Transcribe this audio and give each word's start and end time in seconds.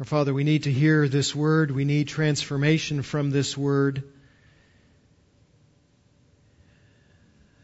Our 0.00 0.04
Father, 0.04 0.34
we 0.34 0.42
need 0.42 0.64
to 0.64 0.72
hear 0.72 1.08
this 1.08 1.36
word. 1.36 1.70
We 1.70 1.84
need 1.84 2.08
transformation 2.08 3.02
from 3.02 3.30
this 3.30 3.56
word. 3.56 4.02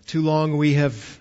Too 0.06 0.22
long 0.22 0.56
we 0.56 0.74
have 0.74 1.18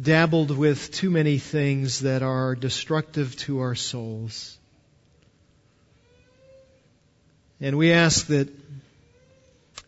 dabbled 0.00 0.50
with 0.50 0.92
too 0.92 1.10
many 1.10 1.36
things 1.36 2.00
that 2.00 2.22
are 2.22 2.54
destructive 2.54 3.36
to 3.36 3.60
our 3.60 3.74
souls. 3.74 4.56
And 7.60 7.76
we 7.76 7.92
ask 7.92 8.28
that 8.28 8.48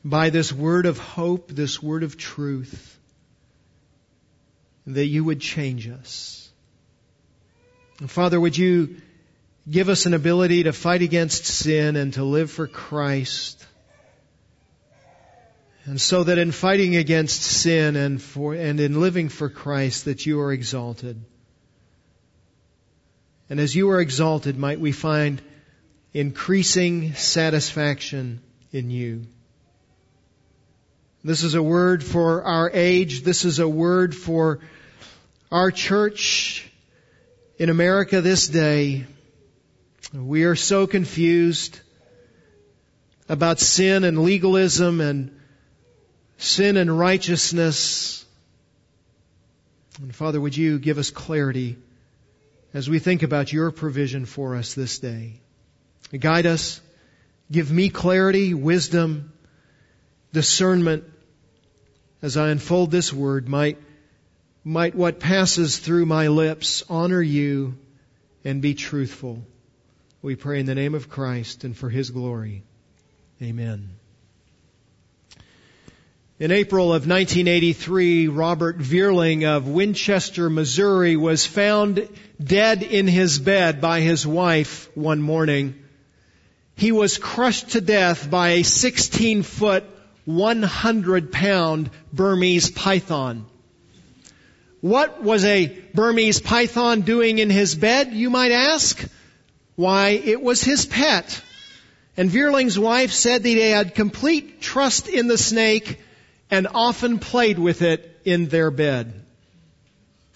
by 0.04 0.28
this 0.28 0.52
word 0.52 0.84
of 0.84 0.98
hope, 0.98 1.48
this 1.48 1.82
word 1.82 2.02
of 2.02 2.18
truth, 2.18 2.98
that 4.86 5.06
you 5.06 5.24
would 5.24 5.40
change 5.40 5.88
us. 5.88 6.50
And 8.00 8.10
Father, 8.10 8.38
would 8.38 8.58
you 8.58 9.00
Give 9.68 9.88
us 9.88 10.06
an 10.06 10.14
ability 10.14 10.64
to 10.64 10.72
fight 10.72 11.02
against 11.02 11.44
sin 11.44 11.96
and 11.96 12.14
to 12.14 12.24
live 12.24 12.50
for 12.50 12.66
Christ. 12.66 13.66
And 15.84 16.00
so 16.00 16.24
that 16.24 16.38
in 16.38 16.52
fighting 16.52 16.96
against 16.96 17.42
sin 17.42 17.96
and 17.96 18.22
for, 18.22 18.54
and 18.54 18.80
in 18.80 19.00
living 19.00 19.28
for 19.28 19.48
Christ 19.48 20.04
that 20.06 20.24
you 20.24 20.40
are 20.40 20.52
exalted. 20.52 21.20
And 23.48 23.58
as 23.58 23.74
you 23.74 23.90
are 23.90 24.00
exalted, 24.00 24.56
might 24.56 24.78
we 24.80 24.92
find 24.92 25.42
increasing 26.14 27.14
satisfaction 27.14 28.40
in 28.72 28.90
you. 28.90 29.22
This 31.22 31.42
is 31.42 31.54
a 31.54 31.62
word 31.62 32.02
for 32.02 32.44
our 32.44 32.70
age. 32.72 33.22
This 33.22 33.44
is 33.44 33.58
a 33.58 33.68
word 33.68 34.14
for 34.14 34.60
our 35.50 35.70
church 35.70 36.70
in 37.58 37.68
America 37.68 38.20
this 38.20 38.48
day. 38.48 39.06
We 40.12 40.44
are 40.44 40.56
so 40.56 40.86
confused 40.86 41.78
about 43.28 43.60
sin 43.60 44.02
and 44.04 44.24
legalism 44.24 45.00
and 45.00 45.40
sin 46.36 46.76
and 46.76 46.98
righteousness. 46.98 48.24
And 50.00 50.14
Father, 50.14 50.40
would 50.40 50.56
you 50.56 50.78
give 50.78 50.98
us 50.98 51.10
clarity 51.10 51.76
as 52.74 52.88
we 52.88 52.98
think 52.98 53.22
about 53.22 53.52
your 53.52 53.70
provision 53.70 54.24
for 54.24 54.56
us 54.56 54.74
this 54.74 54.98
day? 54.98 55.40
Guide 56.18 56.46
us. 56.46 56.80
Give 57.52 57.70
me 57.70 57.88
clarity, 57.88 58.54
wisdom, 58.54 59.32
discernment 60.32 61.04
as 62.22 62.36
I 62.36 62.48
unfold 62.48 62.90
this 62.90 63.12
word. 63.12 63.48
Might, 63.48 63.78
might 64.64 64.94
what 64.94 65.20
passes 65.20 65.78
through 65.78 66.06
my 66.06 66.28
lips 66.28 66.82
honor 66.88 67.22
you 67.22 67.76
and 68.44 68.62
be 68.62 68.74
truthful. 68.74 69.44
We 70.22 70.36
pray 70.36 70.60
in 70.60 70.66
the 70.66 70.74
name 70.74 70.94
of 70.94 71.08
Christ 71.08 71.64
and 71.64 71.74
for 71.74 71.88
His 71.88 72.10
glory. 72.10 72.62
Amen. 73.42 73.88
In 76.38 76.52
April 76.52 76.86
of 76.86 77.06
1983, 77.06 78.28
Robert 78.28 78.78
Vierling 78.78 79.44
of 79.44 79.68
Winchester, 79.68 80.50
Missouri 80.50 81.16
was 81.16 81.46
found 81.46 82.08
dead 82.42 82.82
in 82.82 83.06
his 83.06 83.38
bed 83.38 83.80
by 83.82 84.00
his 84.00 84.26
wife 84.26 84.88
one 84.94 85.20
morning. 85.20 85.74
He 86.76 86.92
was 86.92 87.18
crushed 87.18 87.70
to 87.70 87.82
death 87.82 88.30
by 88.30 88.50
a 88.50 88.62
16 88.62 89.42
foot, 89.42 89.84
100 90.24 91.30
pound 91.30 91.90
Burmese 92.10 92.70
python. 92.70 93.44
What 94.80 95.22
was 95.22 95.44
a 95.44 95.66
Burmese 95.92 96.40
python 96.40 97.02
doing 97.02 97.38
in 97.38 97.50
his 97.50 97.74
bed, 97.74 98.14
you 98.14 98.30
might 98.30 98.52
ask? 98.52 98.98
Why, 99.80 100.10
it 100.10 100.42
was 100.42 100.62
his 100.62 100.84
pet. 100.84 101.40
And 102.14 102.30
Vierling's 102.30 102.78
wife 102.78 103.12
said 103.12 103.42
that 103.42 103.48
he 103.48 103.60
had 103.60 103.94
complete 103.94 104.60
trust 104.60 105.08
in 105.08 105.26
the 105.26 105.38
snake 105.38 105.98
and 106.50 106.68
often 106.74 107.18
played 107.18 107.58
with 107.58 107.80
it 107.80 108.20
in 108.26 108.48
their 108.48 108.70
bed. 108.70 109.24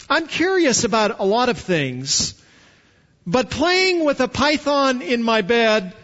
I'm 0.09 0.29
curious 0.29 0.85
about 0.85 1.21
a 1.21 1.27
lot 1.27 1.51
of 1.51 1.59
things, 1.59 2.41
but 3.27 3.51
playing 3.51 4.07
with 4.07 4.21
a 4.21 4.29
python 4.29 5.03
in 5.03 5.23
my 5.23 5.43
bed, 5.43 5.95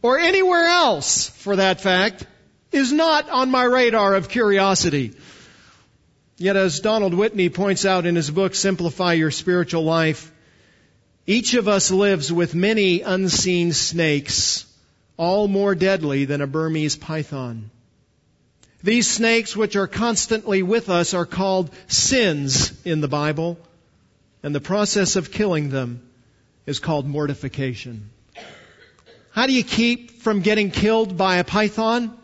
or 0.00 0.18
anywhere 0.18 0.64
else 0.64 1.28
for 1.28 1.56
that 1.56 1.82
fact, 1.82 2.26
is 2.72 2.94
not 2.94 3.28
on 3.28 3.50
my 3.50 3.64
radar 3.64 4.14
of 4.14 4.30
curiosity. 4.30 5.12
Yet 6.38 6.56
as 6.56 6.80
Donald 6.80 7.12
Whitney 7.12 7.50
points 7.50 7.84
out 7.84 8.06
in 8.06 8.16
his 8.16 8.30
book, 8.30 8.54
Simplify 8.54 9.12
Your 9.12 9.30
Spiritual 9.30 9.84
Life, 9.84 10.32
each 11.26 11.54
of 11.54 11.66
us 11.66 11.90
lives 11.90 12.32
with 12.32 12.54
many 12.54 13.00
unseen 13.00 13.72
snakes, 13.72 14.64
all 15.16 15.48
more 15.48 15.74
deadly 15.74 16.24
than 16.24 16.40
a 16.40 16.46
Burmese 16.46 16.96
python. 16.96 17.70
These 18.82 19.08
snakes, 19.08 19.56
which 19.56 19.74
are 19.74 19.88
constantly 19.88 20.62
with 20.62 20.88
us, 20.88 21.14
are 21.14 21.26
called 21.26 21.70
sins 21.88 22.72
in 22.84 23.00
the 23.00 23.08
Bible, 23.08 23.58
and 24.42 24.54
the 24.54 24.60
process 24.60 25.16
of 25.16 25.32
killing 25.32 25.70
them 25.70 26.08
is 26.66 26.78
called 26.78 27.06
mortification. 27.06 28.10
How 29.32 29.46
do 29.46 29.52
you 29.52 29.64
keep 29.64 30.22
from 30.22 30.40
getting 30.40 30.70
killed 30.70 31.16
by 31.16 31.38
a 31.38 31.44
python? 31.44 32.16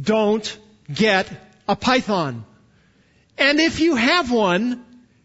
Don't 0.00 0.58
get 0.92 1.30
a 1.66 1.74
python. 1.74 2.44
And 3.38 3.58
if 3.60 3.80
you 3.80 3.96
have 3.96 4.30
one, 4.30 4.84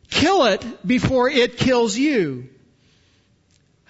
kill 0.10 0.46
it 0.46 0.88
before 0.88 1.30
it 1.30 1.58
kills 1.58 1.98
you. 1.98 2.48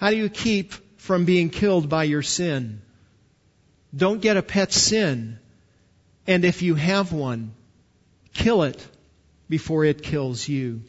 How 0.00 0.08
do 0.08 0.16
you 0.16 0.30
keep 0.30 0.72
from 0.96 1.26
being 1.26 1.50
killed 1.50 1.90
by 1.90 2.04
your 2.04 2.22
sin? 2.22 2.80
Don't 3.94 4.22
get 4.22 4.38
a 4.38 4.42
pet 4.42 4.72
sin. 4.72 5.38
And 6.26 6.42
if 6.46 6.62
you 6.62 6.74
have 6.74 7.12
one, 7.12 7.52
kill 8.32 8.62
it 8.62 8.82
before 9.50 9.84
it 9.84 10.02
kills 10.02 10.48
you. 10.48 10.80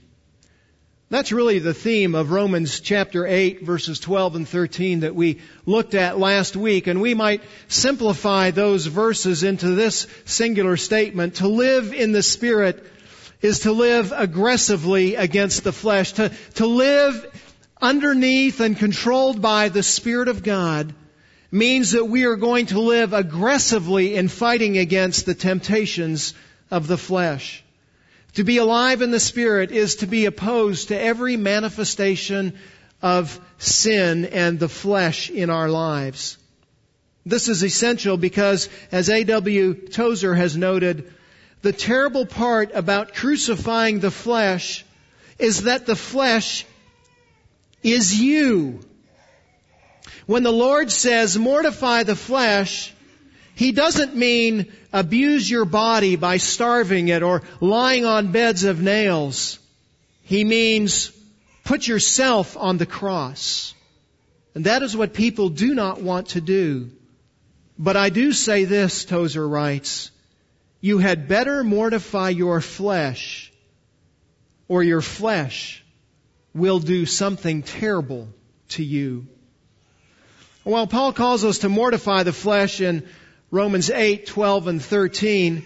That's 1.10 1.34
really 1.34 1.60
the 1.60 1.74
theme 1.74 2.16
of 2.16 2.32
Romans 2.32 2.80
chapter 2.80 3.28
8 3.28 3.64
verses 3.64 4.00
12 4.00 4.38
and 4.38 4.48
13 4.48 5.02
that 5.02 5.14
we 5.14 5.42
looked 5.66 5.94
at 5.94 6.18
last 6.18 6.56
week. 6.56 6.88
And 6.88 7.02
we 7.02 7.14
might 7.14 7.44
simplify 7.68 8.52
those 8.52 8.86
verses 8.86 9.44
into 9.44 9.72
this 9.72 10.08
singular 10.24 10.78
statement. 10.78 11.36
To 11.36 11.50
live 11.50 11.94
in 11.94 12.14
the 12.14 12.24
Spirit 12.24 12.82
is 13.42 13.62
to 13.62 13.74
live 13.74 14.14
aggressively 14.16 15.16
against 15.16 15.66
the 15.66 15.74
flesh. 15.74 16.14
To, 16.14 16.32
to 16.56 16.66
live 16.66 17.26
underneath 17.82 18.60
and 18.60 18.78
controlled 18.78 19.42
by 19.42 19.70
the 19.70 19.84
Spirit 19.84 20.28
of 20.28 20.44
God 20.44 20.94
means 21.52 21.92
that 21.92 22.06
we 22.06 22.26
are 22.26 22.36
going 22.36 22.68
to 22.68 22.80
live 22.80 23.14
aggressively 23.14 24.16
in 24.16 24.28
fighting 24.28 24.78
against 24.78 25.26
the 25.26 25.36
temptations 25.36 26.34
of 26.70 26.88
the 26.88 26.98
flesh. 26.98 27.64
To 28.36 28.44
be 28.46 28.58
alive 28.58 29.02
in 29.02 29.12
the 29.12 29.20
Spirit 29.20 29.72
is 29.72 29.96
to 29.98 30.08
be 30.08 30.26
opposed 30.26 30.88
to 30.88 31.00
every 31.00 31.36
manifestation 31.36 32.54
of 33.02 33.40
sin 33.58 34.26
and 34.26 34.60
the 34.60 34.70
flesh 34.70 35.30
in 35.30 35.50
our 35.50 35.70
lives. 35.70 36.38
This 37.26 37.50
is 37.50 37.64
essential 37.64 38.16
because, 38.16 38.70
as 38.92 39.10
A.W. 39.10 39.74
Tozer 39.90 40.34
has 40.34 40.56
noted, 40.56 41.14
the 41.62 41.74
terrible 41.74 42.26
part 42.26 42.72
about 42.74 43.14
crucifying 43.14 44.00
the 44.00 44.12
flesh 44.12 44.86
is 45.38 45.64
that 45.64 45.86
the 45.86 45.96
flesh 45.96 46.66
is 47.84 48.20
you. 48.20 48.80
When 50.26 50.44
the 50.44 50.52
Lord 50.52 50.92
says 50.92 51.38
mortify 51.38 52.04
the 52.04 52.16
flesh, 52.16 52.94
He 53.56 53.72
doesn't 53.72 54.16
mean 54.16 54.72
abuse 54.94 55.50
your 55.50 55.66
body 55.66 56.16
by 56.16 56.38
starving 56.38 57.10
it 57.10 57.24
or 57.24 57.44
lying 57.60 58.06
on 58.06 58.32
beds 58.32 58.64
of 58.64 58.82
nails. 58.82 59.60
He 60.24 60.44
means 60.44 61.12
put 61.64 61.88
yourself 61.88 62.56
on 62.58 62.78
the 62.78 62.86
cross. 62.86 63.74
And 64.54 64.66
that 64.66 64.84
is 64.84 64.96
what 64.96 65.14
people 65.14 65.50
do 65.50 65.74
not 65.74 66.02
want 66.02 66.30
to 66.30 66.42
do. 66.42 66.92
But 67.78 67.98
I 67.98 68.10
do 68.10 68.32
say 68.34 68.66
this, 68.66 69.06
Tozer 69.06 69.48
writes, 69.48 70.12
you 70.82 70.98
had 70.98 71.28
better 71.28 71.64
mortify 71.64 72.30
your 72.30 72.60
flesh 72.60 73.52
or 74.68 74.84
your 74.84 75.02
flesh 75.02 75.84
will 76.54 76.80
do 76.80 77.06
something 77.06 77.64
terrible 77.64 78.28
to 78.70 78.84
you. 78.84 79.28
While 80.64 80.88
Paul 80.88 81.14
calls 81.14 81.44
us 81.44 81.60
to 81.60 81.70
mortify 81.70 82.24
the 82.24 82.34
flesh 82.34 82.82
in 82.82 83.08
Romans 83.50 83.90
8, 83.90 84.28
12, 84.28 84.68
and 84.68 84.82
13, 84.82 85.64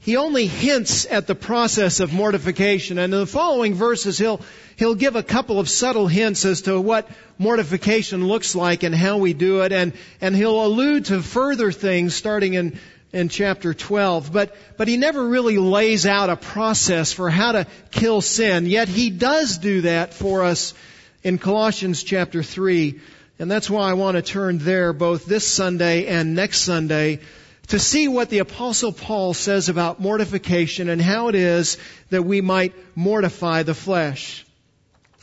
he 0.00 0.16
only 0.16 0.46
hints 0.46 1.06
at 1.06 1.26
the 1.26 1.34
process 1.34 2.00
of 2.00 2.12
mortification. 2.12 2.98
And 2.98 3.12
in 3.12 3.20
the 3.20 3.26
following 3.26 3.74
verses, 3.74 4.16
he'll, 4.16 4.40
he'll 4.76 4.94
give 4.94 5.16
a 5.16 5.24
couple 5.24 5.58
of 5.58 5.68
subtle 5.68 6.06
hints 6.06 6.44
as 6.44 6.62
to 6.62 6.80
what 6.80 7.10
mortification 7.36 8.26
looks 8.26 8.54
like 8.54 8.84
and 8.84 8.94
how 8.94 9.18
we 9.18 9.32
do 9.32 9.62
it. 9.62 9.72
And, 9.72 9.92
and 10.20 10.36
he'll 10.36 10.64
allude 10.64 11.06
to 11.06 11.20
further 11.20 11.72
things 11.72 12.14
starting 12.14 12.54
in 12.54 12.78
in 13.12 13.28
chapter 13.28 13.72
12, 13.72 14.32
but, 14.32 14.54
but 14.76 14.88
he 14.88 14.96
never 14.96 15.28
really 15.28 15.58
lays 15.58 16.06
out 16.06 16.30
a 16.30 16.36
process 16.36 17.12
for 17.12 17.30
how 17.30 17.52
to 17.52 17.66
kill 17.90 18.20
sin. 18.20 18.66
Yet 18.66 18.88
he 18.88 19.10
does 19.10 19.58
do 19.58 19.82
that 19.82 20.12
for 20.12 20.44
us 20.44 20.74
in 21.22 21.38
Colossians 21.38 22.02
chapter 22.02 22.42
3 22.42 23.00
And 23.38 23.50
that's 23.50 23.70
why 23.70 23.88
I 23.88 23.94
want 23.94 24.16
to 24.16 24.22
turn 24.22 24.58
there 24.58 24.92
both 24.92 25.26
this 25.26 25.46
Sunday 25.46 26.06
and 26.06 26.34
next 26.34 26.62
Sunday 26.62 27.20
to 27.68 27.78
see 27.78 28.08
what 28.08 28.30
the 28.30 28.40
apostle 28.40 28.92
Paul 28.92 29.32
says 29.32 29.68
about 29.68 30.00
mortification 30.00 30.88
and 30.88 31.00
how 31.00 31.28
it 31.28 31.34
is 31.34 31.78
that 32.10 32.24
we 32.24 32.40
might 32.40 32.74
mortify 32.96 33.62
the 33.62 33.74
flesh. 33.74 34.44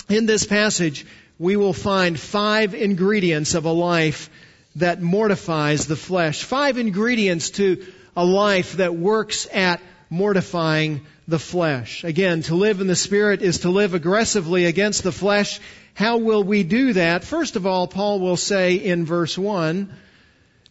In 0.07 0.27
this 0.27 0.45
passage, 0.45 1.05
we 1.37 1.57
will 1.57 1.73
find 1.73 2.17
five 2.17 2.73
ingredients 2.73 3.53
of 3.53 3.65
a 3.65 3.71
life 3.71 4.29
that 4.75 5.01
mortifies 5.01 5.87
the 5.87 5.95
flesh. 5.95 6.43
Five 6.43 6.77
ingredients 6.77 7.51
to 7.51 7.85
a 8.15 8.25
life 8.25 8.73
that 8.73 8.95
works 8.95 9.47
at 9.53 9.81
mortifying 10.09 11.05
the 11.27 11.39
flesh. 11.39 12.03
Again, 12.03 12.43
to 12.43 12.55
live 12.55 12.81
in 12.81 12.87
the 12.87 12.95
Spirit 12.95 13.41
is 13.41 13.59
to 13.59 13.69
live 13.69 13.93
aggressively 13.93 14.65
against 14.65 15.03
the 15.03 15.11
flesh. 15.11 15.59
How 15.93 16.17
will 16.17 16.43
we 16.43 16.63
do 16.63 16.93
that? 16.93 17.23
First 17.23 17.55
of 17.55 17.65
all, 17.65 17.87
Paul 17.87 18.19
will 18.19 18.37
say 18.37 18.75
in 18.75 19.05
verse 19.05 19.37
1, 19.37 19.91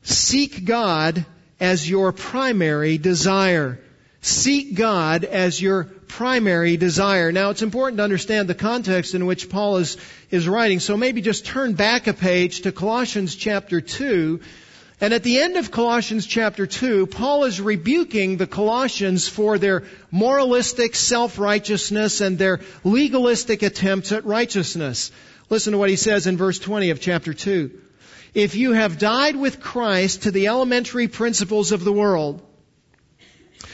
seek 0.03 0.65
God 0.65 1.25
as 1.59 1.89
your 1.89 2.13
primary 2.13 2.99
desire. 2.99 3.81
Seek 4.25 4.75
God 4.75 5.25
as 5.25 5.61
your 5.61 5.85
primary 5.85 6.79
desire. 6.79 7.31
Now 7.31 7.51
it's 7.51 7.61
important 7.61 7.99
to 7.99 8.05
understand 8.05 8.49
the 8.49 8.55
context 8.55 9.15
in 9.15 9.27
which 9.27 9.51
Paul 9.51 9.77
is, 9.77 9.99
is 10.31 10.49
writing, 10.49 10.81
so 10.81 10.97
maybe 10.97 11.21
just 11.21 11.45
turn 11.45 11.75
back 11.75 12.07
a 12.07 12.15
page 12.15 12.63
to 12.63 12.73
Colossians 12.73 13.37
chapter 13.37 13.83
2 13.83 14.41
and 15.01 15.13
at 15.13 15.25
the 15.25 15.41
end 15.41 15.57
of 15.57 15.71
Colossians 15.71 16.25
chapter 16.25 16.67
2, 16.67 17.09
Paul 17.09 17.45
is 17.45 17.61
rebuking 17.61 18.39
the 18.39 18.47
Colossians 18.47 19.29
for 19.29 19.59
their 19.59 19.83
moralistic 20.11 20.95
self-righteousness 20.95 22.23
and 22.23 22.39
their 22.39 22.61
legalistic 22.85 23.63
attempts 23.63 24.13
at 24.13 24.25
righteousness. 24.25 25.11
Listen 25.51 25.73
to 25.73 25.79
what 25.79 25.91
he 25.91 25.97
says 25.97 26.27
in 26.27 26.39
verse 26.39 26.59
20 26.59 26.89
of 26.89 27.03
chapter 27.03 27.35
2. 27.35 27.71
If 28.33 28.55
you 28.55 28.73
have 28.73 28.99
died 28.99 29.37
with 29.37 29.61
Christ 29.61 30.23
to 30.23 30.31
the 30.31 30.47
elementary 30.47 31.09
principles 31.09 31.73
of 31.73 31.85
the 31.85 31.93
world, 31.93 32.41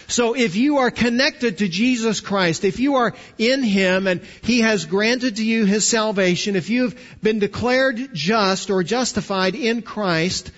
so 0.07 0.35
if 0.35 0.57
you 0.57 0.79
are 0.79 0.91
connected 0.91 1.59
to 1.59 1.69
Jesus 1.69 2.21
Christ, 2.21 2.65
if 2.65 2.81
you 2.81 2.97
are 2.97 3.15
in 3.39 3.63
Him 3.63 4.07
and 4.07 4.23
He 4.43 4.61
has 4.61 4.87
granted 4.87 5.37
to 5.37 5.45
you 5.45 5.65
His 5.65 5.87
salvation, 5.87 6.57
if 6.57 6.71
you've 6.71 7.01
been 7.23 7.39
declared 7.39 8.13
just 8.13 8.71
or 8.71 8.83
justified 8.83 9.55
in 9.55 9.83
Christ, 9.83 10.51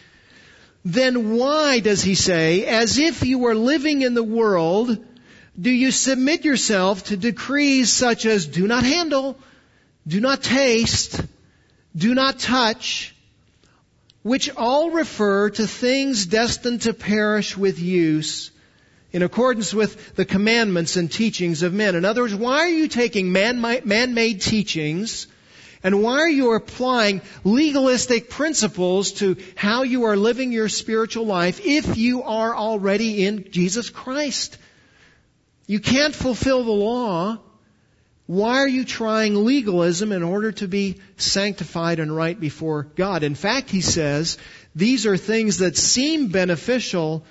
then 0.84 1.36
why 1.36 1.80
does 1.80 2.02
he 2.02 2.14
say, 2.14 2.66
as 2.66 2.98
if 2.98 3.22
you 3.22 3.38
were 3.38 3.54
living 3.54 4.02
in 4.02 4.14
the 4.14 4.22
world, 4.22 4.98
do 5.60 5.70
you 5.70 5.90
submit 5.90 6.44
yourself 6.44 7.04
to 7.04 7.16
decrees 7.16 7.92
such 7.92 8.26
as 8.26 8.46
do 8.46 8.66
not 8.66 8.84
handle, 8.84 9.38
do 10.06 10.20
not 10.20 10.42
taste, 10.42 11.20
do 11.94 12.14
not 12.14 12.38
touch, 12.38 13.14
which 14.22 14.50
all 14.56 14.90
refer 14.90 15.50
to 15.50 15.66
things 15.66 16.26
destined 16.26 16.82
to 16.82 16.94
perish 16.94 17.56
with 17.56 17.78
use 17.78 18.51
in 19.12 19.22
accordance 19.22 19.74
with 19.74 20.14
the 20.16 20.24
commandments 20.24 20.96
and 20.96 21.10
teachings 21.10 21.62
of 21.62 21.72
men. 21.72 21.94
In 21.94 22.04
other 22.04 22.22
words, 22.22 22.34
why 22.34 22.60
are 22.60 22.68
you 22.68 22.88
taking 22.88 23.32
man-made 23.32 24.40
teachings 24.40 25.26
and 25.84 26.02
why 26.02 26.18
are 26.20 26.30
you 26.30 26.52
applying 26.54 27.20
legalistic 27.44 28.30
principles 28.30 29.12
to 29.12 29.36
how 29.56 29.82
you 29.82 30.04
are 30.04 30.16
living 30.16 30.52
your 30.52 30.68
spiritual 30.68 31.26
life 31.26 31.60
if 31.64 31.96
you 31.96 32.22
are 32.22 32.54
already 32.54 33.26
in 33.26 33.50
Jesus 33.50 33.90
Christ? 33.90 34.56
You 35.66 35.80
can't 35.80 36.14
fulfill 36.14 36.64
the 36.64 36.70
law. 36.70 37.38
Why 38.26 38.58
are 38.58 38.68
you 38.68 38.84
trying 38.84 39.44
legalism 39.44 40.12
in 40.12 40.22
order 40.22 40.52
to 40.52 40.68
be 40.68 41.00
sanctified 41.16 41.98
and 41.98 42.14
right 42.14 42.38
before 42.38 42.84
God? 42.94 43.24
In 43.24 43.34
fact, 43.34 43.68
he 43.68 43.80
says, 43.80 44.38
these 44.74 45.06
are 45.06 45.16
things 45.16 45.58
that 45.58 45.76
seem 45.76 46.28
beneficial, 46.28 47.24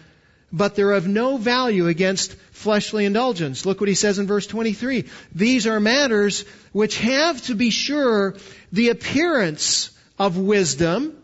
but 0.52 0.76
they're 0.76 0.92
of 0.92 1.08
no 1.08 1.38
value 1.38 1.88
against 1.88 2.36
fleshly 2.52 3.06
indulgence. 3.06 3.66
Look 3.66 3.80
what 3.80 3.90
he 3.90 3.96
says 3.96 4.20
in 4.20 4.28
verse 4.28 4.48
23. 4.48 5.06
These 5.34 5.68
are 5.68 5.80
matters 5.80 6.46
which 6.72 6.98
have 7.00 7.42
to 7.44 7.56
be 7.56 7.70
sure 7.70 8.36
the 8.72 8.90
appearance 8.90 9.92
of 10.20 10.38
wisdom 10.38 11.18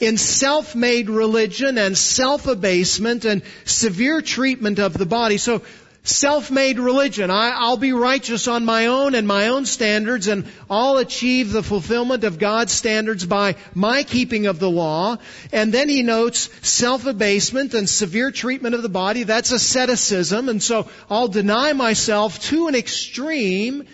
in 0.00 0.18
self-made 0.18 1.08
religion 1.08 1.78
and 1.78 1.96
self-abasement 1.96 3.24
and 3.24 3.42
severe 3.64 4.20
treatment 4.20 4.78
of 4.78 4.92
the 4.92 5.06
body. 5.06 5.38
So 5.38 5.62
self-made 6.04 6.78
religion. 6.78 7.30
I, 7.30 7.70
will 7.70 7.78
be 7.78 7.92
righteous 7.92 8.46
on 8.46 8.64
my 8.66 8.86
own 8.86 9.14
and 9.14 9.26
my 9.26 9.48
own 9.48 9.64
standards 9.64 10.28
and 10.28 10.46
I'll 10.68 10.98
achieve 10.98 11.50
the 11.50 11.62
fulfillment 11.62 12.24
of 12.24 12.38
God's 12.38 12.72
standards 12.72 13.24
by 13.24 13.56
my 13.74 14.02
keeping 14.02 14.46
of 14.46 14.58
the 14.58 14.70
law. 14.70 15.16
And 15.50 15.72
then 15.72 15.88
he 15.88 16.02
notes 16.02 16.50
self-abasement 16.62 17.72
and 17.72 17.88
severe 17.88 18.30
treatment 18.30 18.74
of 18.74 18.82
the 18.82 18.90
body. 18.90 19.22
That's 19.22 19.50
asceticism. 19.50 20.50
And 20.50 20.62
so 20.62 20.88
I'll 21.08 21.28
deny 21.28 21.72
myself 21.72 22.38
to 22.50 22.68
an 22.68 22.74
extreme, 22.74 23.86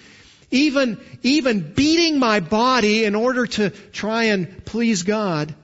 even, 0.50 1.00
even 1.22 1.72
beating 1.74 2.18
my 2.18 2.40
body 2.40 3.04
in 3.04 3.14
order 3.14 3.46
to 3.46 3.70
try 3.70 4.24
and 4.24 4.64
please 4.64 5.04
God. 5.04 5.54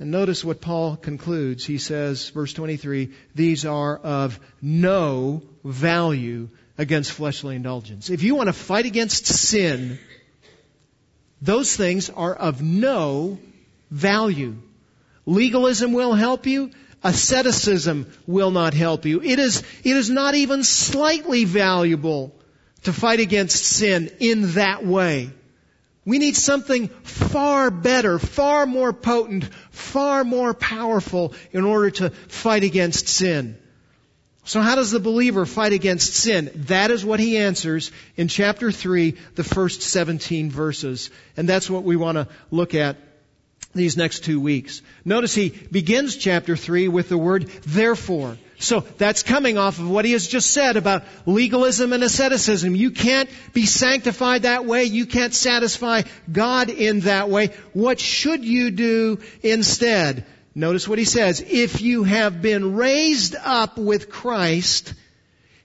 And 0.00 0.10
notice 0.10 0.44
what 0.44 0.60
Paul 0.60 0.96
concludes. 0.96 1.64
He 1.64 1.78
says, 1.78 2.30
verse 2.30 2.54
23, 2.54 3.10
these 3.34 3.66
are 3.66 3.98
of 3.98 4.40
no 4.60 5.42
value 5.64 6.48
against 6.78 7.12
fleshly 7.12 7.56
indulgence. 7.56 8.10
If 8.10 8.22
you 8.22 8.34
want 8.34 8.48
to 8.48 8.52
fight 8.52 8.86
against 8.86 9.26
sin, 9.26 9.98
those 11.42 11.76
things 11.76 12.10
are 12.10 12.34
of 12.34 12.62
no 12.62 13.38
value. 13.90 14.56
Legalism 15.26 15.92
will 15.92 16.14
help 16.14 16.46
you. 16.46 16.70
Asceticism 17.02 18.12
will 18.26 18.50
not 18.50 18.74
help 18.74 19.06
you. 19.06 19.22
It 19.22 19.38
is, 19.38 19.62
it 19.84 19.96
is 19.96 20.10
not 20.10 20.34
even 20.34 20.64
slightly 20.64 21.44
valuable 21.44 22.34
to 22.82 22.92
fight 22.92 23.20
against 23.20 23.64
sin 23.64 24.10
in 24.20 24.52
that 24.52 24.84
way. 24.84 25.30
We 26.04 26.18
need 26.18 26.36
something 26.36 26.88
far 26.88 27.70
better, 27.70 28.18
far 28.18 28.66
more 28.66 28.92
potent, 28.92 29.44
far 29.70 30.24
more 30.24 30.54
powerful 30.54 31.34
in 31.52 31.64
order 31.64 31.90
to 31.90 32.10
fight 32.10 32.64
against 32.64 33.08
sin. 33.08 33.58
So 34.50 34.60
how 34.60 34.74
does 34.74 34.90
the 34.90 34.98
believer 34.98 35.46
fight 35.46 35.72
against 35.72 36.12
sin? 36.12 36.50
That 36.66 36.90
is 36.90 37.04
what 37.04 37.20
he 37.20 37.36
answers 37.36 37.92
in 38.16 38.26
chapter 38.26 38.72
3, 38.72 39.12
the 39.36 39.44
first 39.44 39.80
17 39.80 40.50
verses. 40.50 41.10
And 41.36 41.48
that's 41.48 41.70
what 41.70 41.84
we 41.84 41.94
want 41.94 42.16
to 42.18 42.26
look 42.50 42.74
at 42.74 42.96
these 43.76 43.96
next 43.96 44.24
two 44.24 44.40
weeks. 44.40 44.82
Notice 45.04 45.36
he 45.36 45.50
begins 45.50 46.16
chapter 46.16 46.56
3 46.56 46.88
with 46.88 47.08
the 47.08 47.16
word 47.16 47.46
therefore. 47.64 48.38
So 48.58 48.80
that's 48.80 49.22
coming 49.22 49.56
off 49.56 49.78
of 49.78 49.88
what 49.88 50.04
he 50.04 50.10
has 50.14 50.26
just 50.26 50.50
said 50.50 50.76
about 50.76 51.04
legalism 51.26 51.92
and 51.92 52.02
asceticism. 52.02 52.74
You 52.74 52.90
can't 52.90 53.30
be 53.52 53.66
sanctified 53.66 54.42
that 54.42 54.66
way. 54.66 54.82
You 54.82 55.06
can't 55.06 55.32
satisfy 55.32 56.02
God 56.30 56.70
in 56.70 57.02
that 57.02 57.30
way. 57.30 57.50
What 57.72 58.00
should 58.00 58.44
you 58.44 58.72
do 58.72 59.20
instead? 59.44 60.26
Notice 60.54 60.88
what 60.88 60.98
he 60.98 61.04
says. 61.04 61.44
If 61.46 61.80
you 61.80 62.04
have 62.04 62.42
been 62.42 62.74
raised 62.74 63.36
up 63.36 63.78
with 63.78 64.10
Christ, 64.10 64.94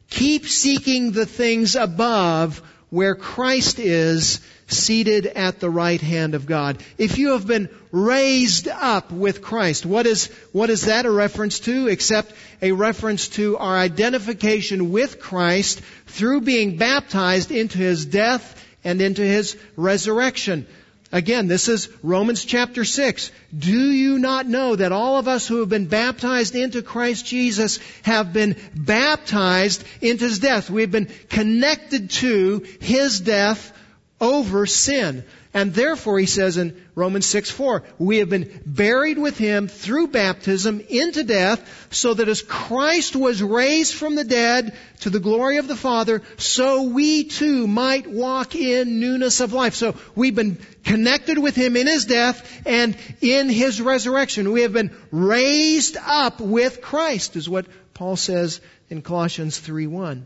keep 0.09 0.45
seeking 0.45 1.11
the 1.11 1.25
things 1.25 1.75
above 1.75 2.61
where 2.89 3.15
Christ 3.15 3.79
is 3.79 4.39
seated 4.67 5.25
at 5.25 5.59
the 5.59 5.69
right 5.69 6.01
hand 6.01 6.35
of 6.35 6.45
God. 6.45 6.83
If 6.97 7.17
you 7.17 7.31
have 7.31 7.45
been 7.45 7.69
raised 7.91 8.67
up 8.67 9.11
with 9.11 9.41
Christ, 9.41 9.85
what 9.85 10.05
is, 10.05 10.27
what 10.51 10.69
is 10.69 10.83
that 10.83 11.05
a 11.05 11.11
reference 11.11 11.59
to? 11.61 11.87
Except 11.87 12.33
a 12.61 12.71
reference 12.71 13.27
to 13.29 13.57
our 13.57 13.77
identification 13.77 14.91
with 14.91 15.19
Christ 15.19 15.81
through 16.07 16.41
being 16.41 16.77
baptized 16.77 17.51
into 17.51 17.77
His 17.77 18.05
death 18.05 18.63
and 18.83 19.01
into 19.01 19.23
His 19.23 19.57
resurrection. 19.75 20.67
Again, 21.11 21.47
this 21.47 21.69
is 21.69 21.87
Romans 22.01 22.43
chapter 22.43 22.83
6. 22.83 23.31
Do 23.57 23.91
you 23.91 24.17
not 24.17 24.47
know 24.47 24.75
that 24.75 24.91
all 24.91 25.17
of 25.17 25.27
us 25.27 25.47
who 25.47 25.59
have 25.59 25.69
been 25.69 25.85
baptized 25.85 26.55
into 26.55 26.81
Christ 26.81 27.25
Jesus 27.25 27.79
have 28.01 28.33
been 28.33 28.55
baptized 28.75 29.83
into 30.01 30.25
His 30.25 30.39
death? 30.39 30.69
We've 30.69 30.91
been 30.91 31.09
connected 31.29 32.09
to 32.11 32.65
His 32.81 33.19
death 33.19 33.71
over 34.19 34.65
sin. 34.65 35.23
And 35.55 35.73
therefore, 35.73 36.19
he 36.19 36.25
says 36.25 36.57
in 36.57 36.75
Romans 36.95 37.25
6 37.27 37.49
4, 37.49 37.83
we 37.97 38.17
have 38.17 38.27
been 38.27 38.61
buried 38.65 39.17
with 39.17 39.37
him 39.37 39.69
through 39.69 40.09
baptism 40.09 40.81
into 40.89 41.23
death, 41.23 41.87
so 41.93 42.13
that 42.13 42.27
as 42.27 42.41
Christ 42.41 43.15
was 43.15 43.41
raised 43.41 43.93
from 43.93 44.15
the 44.15 44.25
dead 44.25 44.75
to 44.99 45.09
the 45.09 45.21
glory 45.21 45.55
of 45.55 45.69
the 45.69 45.77
Father, 45.77 46.23
so 46.35 46.83
we 46.83 47.23
too 47.23 47.67
might 47.67 48.05
walk 48.05 48.53
in 48.53 48.99
newness 48.99 49.39
of 49.39 49.53
life. 49.53 49.75
So 49.75 49.95
we've 50.13 50.35
been 50.35 50.57
connected 50.83 51.39
with 51.39 51.55
him 51.55 51.77
in 51.77 51.87
his 51.87 52.03
death 52.03 52.61
and 52.67 52.97
in 53.21 53.47
his 53.47 53.79
resurrection. 53.79 54.51
We 54.51 54.63
have 54.63 54.73
been 54.73 54.93
raised 55.09 55.95
up 56.05 56.41
with 56.41 56.81
Christ, 56.81 57.37
is 57.37 57.47
what 57.47 57.65
Paul 57.93 58.17
says 58.17 58.59
in 58.89 59.01
Colossians 59.01 59.57
3 59.57 59.87
1. 59.87 60.25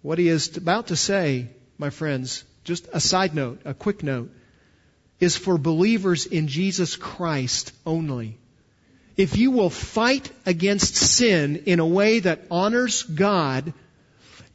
What 0.00 0.18
he 0.18 0.28
is 0.28 0.56
about 0.56 0.86
to 0.86 0.96
say, 0.96 1.50
my 1.80 1.88
friends, 1.88 2.44
just 2.62 2.86
a 2.92 3.00
side 3.00 3.34
note, 3.34 3.62
a 3.64 3.72
quick 3.72 4.02
note. 4.02 4.30
is 5.18 5.36
for 5.36 5.58
believers 5.58 6.26
in 6.26 6.48
Jesus 6.48 6.96
Christ 6.96 7.72
only. 7.84 8.38
If 9.16 9.36
you 9.36 9.50
will 9.50 9.68
fight 9.68 10.30
against 10.46 10.94
sin 10.96 11.64
in 11.66 11.78
a 11.78 11.86
way 11.86 12.20
that 12.20 12.46
honors 12.50 13.02
God 13.02 13.74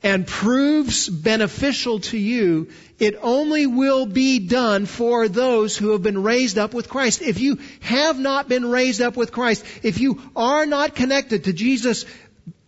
and 0.01 0.25
proves 0.25 1.08
beneficial 1.08 2.00
to 2.00 2.17
you, 2.17 2.70
it 3.00 3.17
only 3.22 3.65
will 3.67 4.05
be 4.05 4.39
done 4.39 4.86
for 4.86 5.27
those 5.27 5.77
who 5.77 5.91
have 5.91 6.03
been 6.03 6.24
raised 6.24 6.58
up 6.58 6.74
with 6.74 6.89
Christ. 6.89 7.22
If 7.22 7.39
you 7.39 7.60
have 7.82 8.20
not 8.20 8.48
been 8.48 8.70
raised 8.70 9.01
up 9.01 9.17
with 9.17 9.32
Christ, 9.32 9.65
if 9.84 10.00
you 10.00 10.22
are 10.36 10.65
not 10.65 10.96
connected 10.96 11.44
to 11.46 11.53
Jesus 11.53 12.05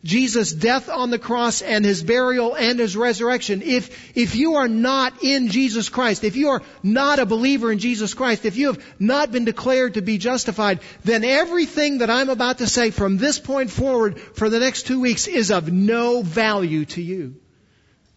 Jesus' 0.03 0.53
death 0.53 0.89
on 0.89 1.09
the 1.09 1.19
cross 1.19 1.61
and 1.61 1.83
His 1.83 2.03
burial 2.03 2.55
and 2.55 2.79
His 2.79 2.95
resurrection, 2.95 3.61
if, 3.61 4.15
if 4.15 4.35
you 4.35 4.55
are 4.55 4.67
not 4.67 5.23
in 5.23 5.49
Jesus 5.49 5.89
Christ, 5.89 6.23
if 6.23 6.35
you 6.35 6.49
are 6.49 6.61
not 6.83 7.19
a 7.19 7.25
believer 7.25 7.71
in 7.71 7.79
Jesus 7.79 8.13
Christ, 8.13 8.45
if 8.45 8.57
you 8.57 8.67
have 8.67 8.83
not 8.99 9.31
been 9.31 9.45
declared 9.45 9.95
to 9.95 10.01
be 10.01 10.17
justified, 10.17 10.79
then 11.03 11.23
everything 11.23 11.97
that 11.99 12.09
I'm 12.09 12.29
about 12.29 12.59
to 12.59 12.67
say 12.67 12.91
from 12.91 13.17
this 13.17 13.39
point 13.39 13.71
forward 13.71 14.19
for 14.19 14.49
the 14.49 14.59
next 14.59 14.83
two 14.83 14.99
weeks 14.99 15.27
is 15.27 15.51
of 15.51 15.71
no 15.71 16.21
value 16.21 16.85
to 16.85 17.01
you. 17.01 17.35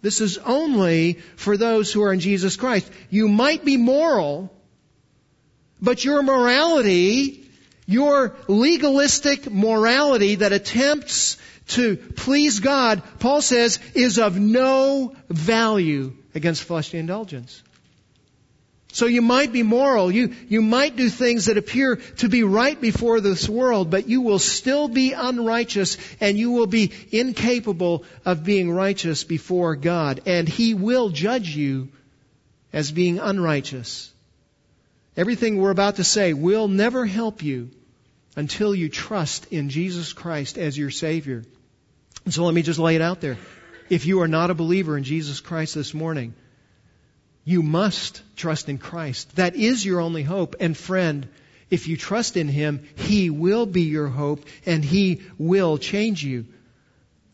This 0.03 0.21
is 0.21 0.39
only 0.39 1.15
for 1.37 1.57
those 1.57 1.93
who 1.93 2.03
are 2.03 2.13
in 2.13 2.21
Jesus 2.21 2.57
Christ. 2.57 2.91
You 3.11 3.29
might 3.29 3.65
be 3.65 3.77
moral, 3.77 4.53
but 5.81 6.05
your 6.05 6.23
morality, 6.23 7.45
your 7.87 8.37
legalistic 8.49 9.51
morality 9.51 10.37
that 10.37 10.53
attempts 10.53 11.37
to 11.71 11.97
please 11.97 12.61
God, 12.61 13.03
Paul 13.19 13.43
says, 13.43 13.79
is 13.95 14.19
of 14.19 14.39
no 14.39 15.15
value 15.29 16.13
against 16.35 16.63
fleshly 16.65 16.99
indulgence. 16.99 17.63
So 18.93 19.07
you 19.07 19.23
might 19.23 19.53
be 19.53 19.63
moral, 19.63 20.11
you, 20.11 20.35
you 20.49 20.63
might 20.63 20.97
do 20.97 21.09
things 21.09 21.47
that 21.47 21.57
appear 21.57 21.97
to 22.17 22.29
be 22.29 22.43
right 22.43 22.81
before 22.81 23.21
this 23.21 23.49
world, 23.49 23.89
but 23.89 24.09
you 24.09 24.21
will 24.21 24.41
still 24.41 24.89
be 24.89 25.13
unrighteous 25.13 25.97
and 26.21 26.37
you 26.37 26.51
will 26.51 26.67
be 26.67 26.93
incapable 27.13 28.05
of 28.25 28.43
being 28.43 28.71
righteous 28.71 29.23
before 29.23 29.77
God. 29.77 30.23
And 30.27 30.49
He 30.49 30.75
will 30.75 31.11
judge 31.11 31.55
you 31.55 31.89
as 32.73 32.91
being 32.91 33.21
unrighteous. 33.21 34.13
Everything 35.17 35.59
we're 35.59 35.71
about 35.71 35.97
to 35.97 36.05
say 36.05 36.33
will 36.33 36.67
never 36.67 37.07
help 37.07 37.45
you 37.45 37.71
until 38.35 38.75
you 38.75 38.89
trust 38.89 39.53
in 39.53 39.69
Jesus 39.69 40.13
Christ 40.13 40.59
as 40.59 40.77
your 40.77 40.91
Savior. 40.91 41.45
And 42.25 42.35
so 42.35 42.45
let 42.45 42.55
me 42.55 42.63
just 42.63 42.79
lay 42.79 42.97
it 42.97 43.03
out 43.03 43.21
there. 43.21 43.39
If 43.89 44.07
you 44.07 44.21
are 44.21 44.29
not 44.29 44.51
a 44.51 44.55
believer 44.55 44.97
in 44.97 45.05
Jesus 45.05 45.41
Christ 45.41 45.75
this 45.75 45.95
morning, 45.95 46.35
you 47.45 47.63
must 47.63 48.23
trust 48.37 48.69
in 48.69 48.79
Christ. 48.79 49.37
That 49.37 49.57
is 49.57 49.85
your 49.85 50.01
only 50.01 50.23
hope. 50.23 50.57
And 50.61 50.77
friend, 50.77 51.29
if 51.71 51.89
you 51.89 51.97
trust 51.97 52.37
in 52.37 52.49
Him, 52.49 52.87
He 52.97 53.31
will 53.31 53.67
be 53.67 53.83
your 53.83 54.09
hope 54.09 54.45
and 54.67 54.85
He 54.85 55.23
will 55.39 55.79
change 55.79 56.23
you. 56.23 56.47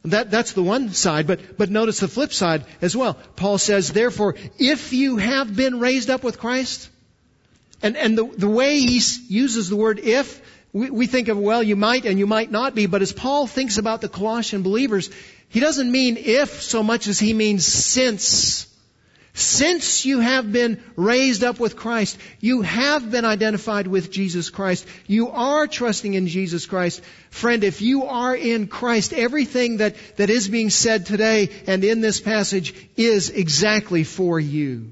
That, 0.04 0.30
that's 0.30 0.52
the 0.52 0.62
one 0.62 0.90
side, 0.90 1.26
but, 1.26 1.58
but 1.58 1.68
notice 1.68 1.98
the 1.98 2.06
flip 2.06 2.32
side 2.32 2.64
as 2.80 2.96
well. 2.96 3.14
Paul 3.34 3.58
says, 3.58 3.92
therefore, 3.92 4.36
if 4.56 4.92
you 4.92 5.16
have 5.16 5.56
been 5.56 5.80
raised 5.80 6.10
up 6.10 6.22
with 6.22 6.38
Christ, 6.38 6.88
and, 7.82 7.96
and 7.96 8.16
the, 8.16 8.24
the 8.24 8.48
way 8.48 8.78
he 8.78 9.00
uses 9.28 9.68
the 9.68 9.76
word 9.76 9.98
if 9.98 10.40
we, 10.76 10.90
we 10.90 11.06
think 11.06 11.28
of, 11.28 11.38
well, 11.38 11.62
you 11.62 11.74
might 11.74 12.04
and 12.04 12.18
you 12.18 12.26
might 12.26 12.50
not 12.50 12.74
be, 12.74 12.84
but 12.84 13.00
as 13.00 13.10
Paul 13.10 13.46
thinks 13.46 13.78
about 13.78 14.02
the 14.02 14.10
Colossian 14.10 14.62
believers, 14.62 15.08
he 15.48 15.58
doesn't 15.58 15.90
mean 15.90 16.18
if 16.18 16.62
so 16.62 16.82
much 16.82 17.06
as 17.06 17.18
he 17.18 17.32
means 17.32 17.64
since. 17.64 18.66
Since 19.32 20.04
you 20.04 20.20
have 20.20 20.52
been 20.52 20.82
raised 20.94 21.42
up 21.44 21.58
with 21.58 21.76
Christ, 21.76 22.18
you 22.40 22.60
have 22.60 23.10
been 23.10 23.24
identified 23.24 23.86
with 23.86 24.10
Jesus 24.10 24.50
Christ, 24.50 24.86
you 25.06 25.30
are 25.30 25.66
trusting 25.66 26.12
in 26.12 26.26
Jesus 26.26 26.66
Christ. 26.66 27.02
Friend, 27.30 27.64
if 27.64 27.80
you 27.80 28.04
are 28.04 28.36
in 28.36 28.66
Christ, 28.66 29.14
everything 29.14 29.78
that, 29.78 29.96
that 30.16 30.28
is 30.28 30.46
being 30.46 30.68
said 30.68 31.06
today 31.06 31.48
and 31.66 31.84
in 31.84 32.02
this 32.02 32.20
passage 32.20 32.74
is 32.98 33.30
exactly 33.30 34.04
for 34.04 34.38
you. 34.38 34.90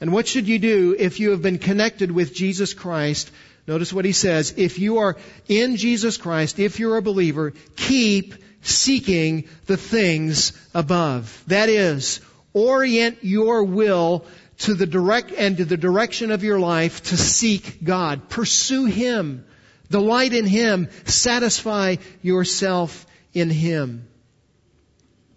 And 0.00 0.12
what 0.12 0.28
should 0.28 0.46
you 0.46 0.60
do 0.60 0.94
if 0.96 1.18
you 1.18 1.30
have 1.30 1.42
been 1.42 1.58
connected 1.58 2.12
with 2.12 2.34
Jesus 2.34 2.74
Christ 2.74 3.30
Notice 3.66 3.92
what 3.92 4.04
he 4.04 4.12
says. 4.12 4.54
If 4.56 4.78
you 4.78 4.98
are 4.98 5.16
in 5.48 5.76
Jesus 5.76 6.16
Christ, 6.16 6.58
if 6.58 6.78
you're 6.78 6.96
a 6.96 7.02
believer, 7.02 7.52
keep 7.76 8.34
seeking 8.62 9.48
the 9.66 9.76
things 9.76 10.52
above. 10.74 11.42
That 11.46 11.68
is, 11.68 12.20
orient 12.52 13.18
your 13.22 13.64
will 13.64 14.26
to 14.58 14.74
the 14.74 14.86
direct 14.86 15.32
and 15.32 15.56
to 15.56 15.64
the 15.64 15.76
direction 15.76 16.30
of 16.30 16.44
your 16.44 16.58
life 16.58 17.02
to 17.04 17.16
seek 17.16 17.82
God. 17.82 18.28
Pursue 18.28 18.86
Him. 18.86 19.44
Delight 19.90 20.32
in 20.32 20.46
Him. 20.46 20.88
Satisfy 21.04 21.96
yourself 22.22 23.06
in 23.32 23.50
Him. 23.50 24.08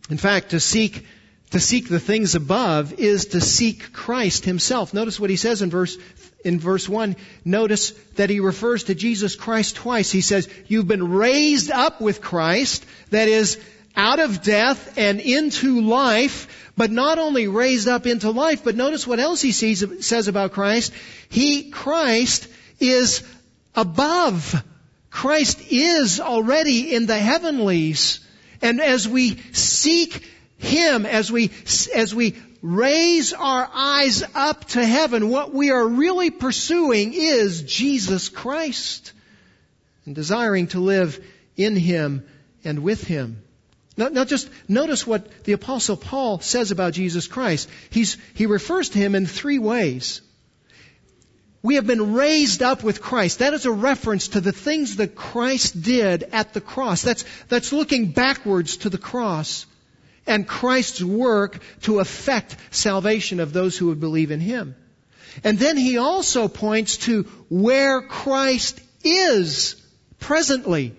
In 0.10 0.18
fact, 0.18 0.52
to 0.52 0.60
seek 0.60 1.06
to 1.52 1.60
seek 1.60 1.88
the 1.88 2.00
things 2.00 2.36
above 2.36 2.94
is 2.94 3.28
to 3.28 3.42
seek 3.42 3.94
Christ 3.94 4.46
himself. 4.46 4.94
Notice 4.94 5.20
what 5.20 5.30
he 5.30 5.38
says 5.38 5.62
in 5.62 5.70
verse 5.70 5.98
in 6.44 6.60
verse 6.60 6.88
1, 6.88 7.16
notice 7.44 7.92
that 8.16 8.30
he 8.30 8.40
refers 8.40 8.86
to 8.86 8.96
Jesus 8.96 9.36
Christ 9.36 9.76
twice. 9.76 10.12
He 10.12 10.22
says, 10.22 10.48
You've 10.68 10.88
been 10.88 11.12
raised 11.12 11.72
up 11.72 12.00
with 12.00 12.22
Christ, 12.22 12.86
that 13.10 13.28
is, 13.28 13.60
out 13.96 14.20
of 14.20 14.44
death 14.44 14.98
and 14.98 15.20
into 15.20 15.82
life, 15.82 16.72
but 16.78 16.92
not 16.92 17.18
only 17.18 17.48
raised 17.48 17.88
up 17.88 18.06
into 18.06 18.30
life, 18.30 18.64
but 18.64 18.76
notice 18.76 19.08
what 19.08 19.20
else 19.20 19.42
he 19.42 19.52
sees, 19.52 19.84
says 20.06 20.28
about 20.28 20.52
Christ. 20.52 20.94
He, 21.28 21.72
Christ, 21.72 22.48
is 22.80 23.28
above. 23.76 24.64
Christ 25.10 25.72
is 25.72 26.20
already 26.20 26.94
in 26.94 27.08
the 27.08 27.18
heavenlies. 27.18 28.20
And 28.62 28.80
as 28.80 29.08
we 29.08 29.38
seek 29.52 30.30
Him, 30.58 31.06
as 31.06 31.32
we, 31.32 31.52
as 31.94 32.14
we 32.16 32.36
raise 32.62 33.34
our 33.34 33.70
eyes 33.74 34.24
up 34.34 34.66
to 34.66 34.86
heaven, 34.86 35.30
what 35.30 35.54
we 35.54 35.72
are 35.72 35.88
really 35.88 36.32
pursuing 36.32 37.14
is 37.14 37.62
Jesus 37.62 38.30
Christ 38.30 39.14
and 40.06 40.16
desiring 40.16 40.68
to 40.68 40.80
live 40.80 41.24
in 41.56 41.76
Him 41.76 42.28
and 42.64 42.80
with 42.80 43.04
Him. 43.04 43.44
Now, 43.96 44.08
now 44.08 44.26
just 44.26 44.50
notice 44.68 45.06
what 45.06 45.44
the 45.44 45.54
apostle 45.54 45.98
Paul 45.98 46.40
says 46.40 46.72
about 46.72 46.94
Jesus 46.94 47.28
Christ. 47.28 47.70
He's, 47.92 48.18
he 48.34 48.48
refers 48.48 48.90
to 48.90 49.00
Him 49.00 49.14
in 49.14 49.28
three 49.28 49.60
ways. 49.60 50.22
We 51.62 51.76
have 51.76 51.86
been 51.86 52.14
raised 52.14 52.64
up 52.64 52.84
with 52.84 53.02
Christ. 53.02 53.40
That 53.40 53.54
is 53.54 53.66
a 53.66 53.72
reference 53.72 54.30
to 54.30 54.42
the 54.42 54.52
things 54.52 54.96
that 54.96 55.16
Christ 55.16 55.82
did 55.82 56.24
at 56.32 56.54
the 56.54 56.62
cross. 56.62 57.02
That's, 57.04 57.26
that's 57.48 57.74
looking 57.74 58.12
backwards 58.12 58.78
to 58.78 58.90
the 58.90 58.98
cross 58.98 59.67
and 60.28 60.48
Christ's 60.48 61.04
work 61.04 61.60
to 61.84 62.00
effect 62.00 62.56
salvation 62.72 63.40
of 63.40 63.54
those 63.54 63.78
who 63.78 63.88
would 63.88 64.00
believe 64.00 64.32
in 64.32 64.40
Him. 64.40 64.76
And 65.44 65.60
then 65.60 65.78
he 65.78 65.98
also 65.98 66.48
points 66.48 66.98
to 66.98 67.24
where 67.50 68.02
Christ 68.02 68.80
is 69.04 69.76
presently, 70.20 70.96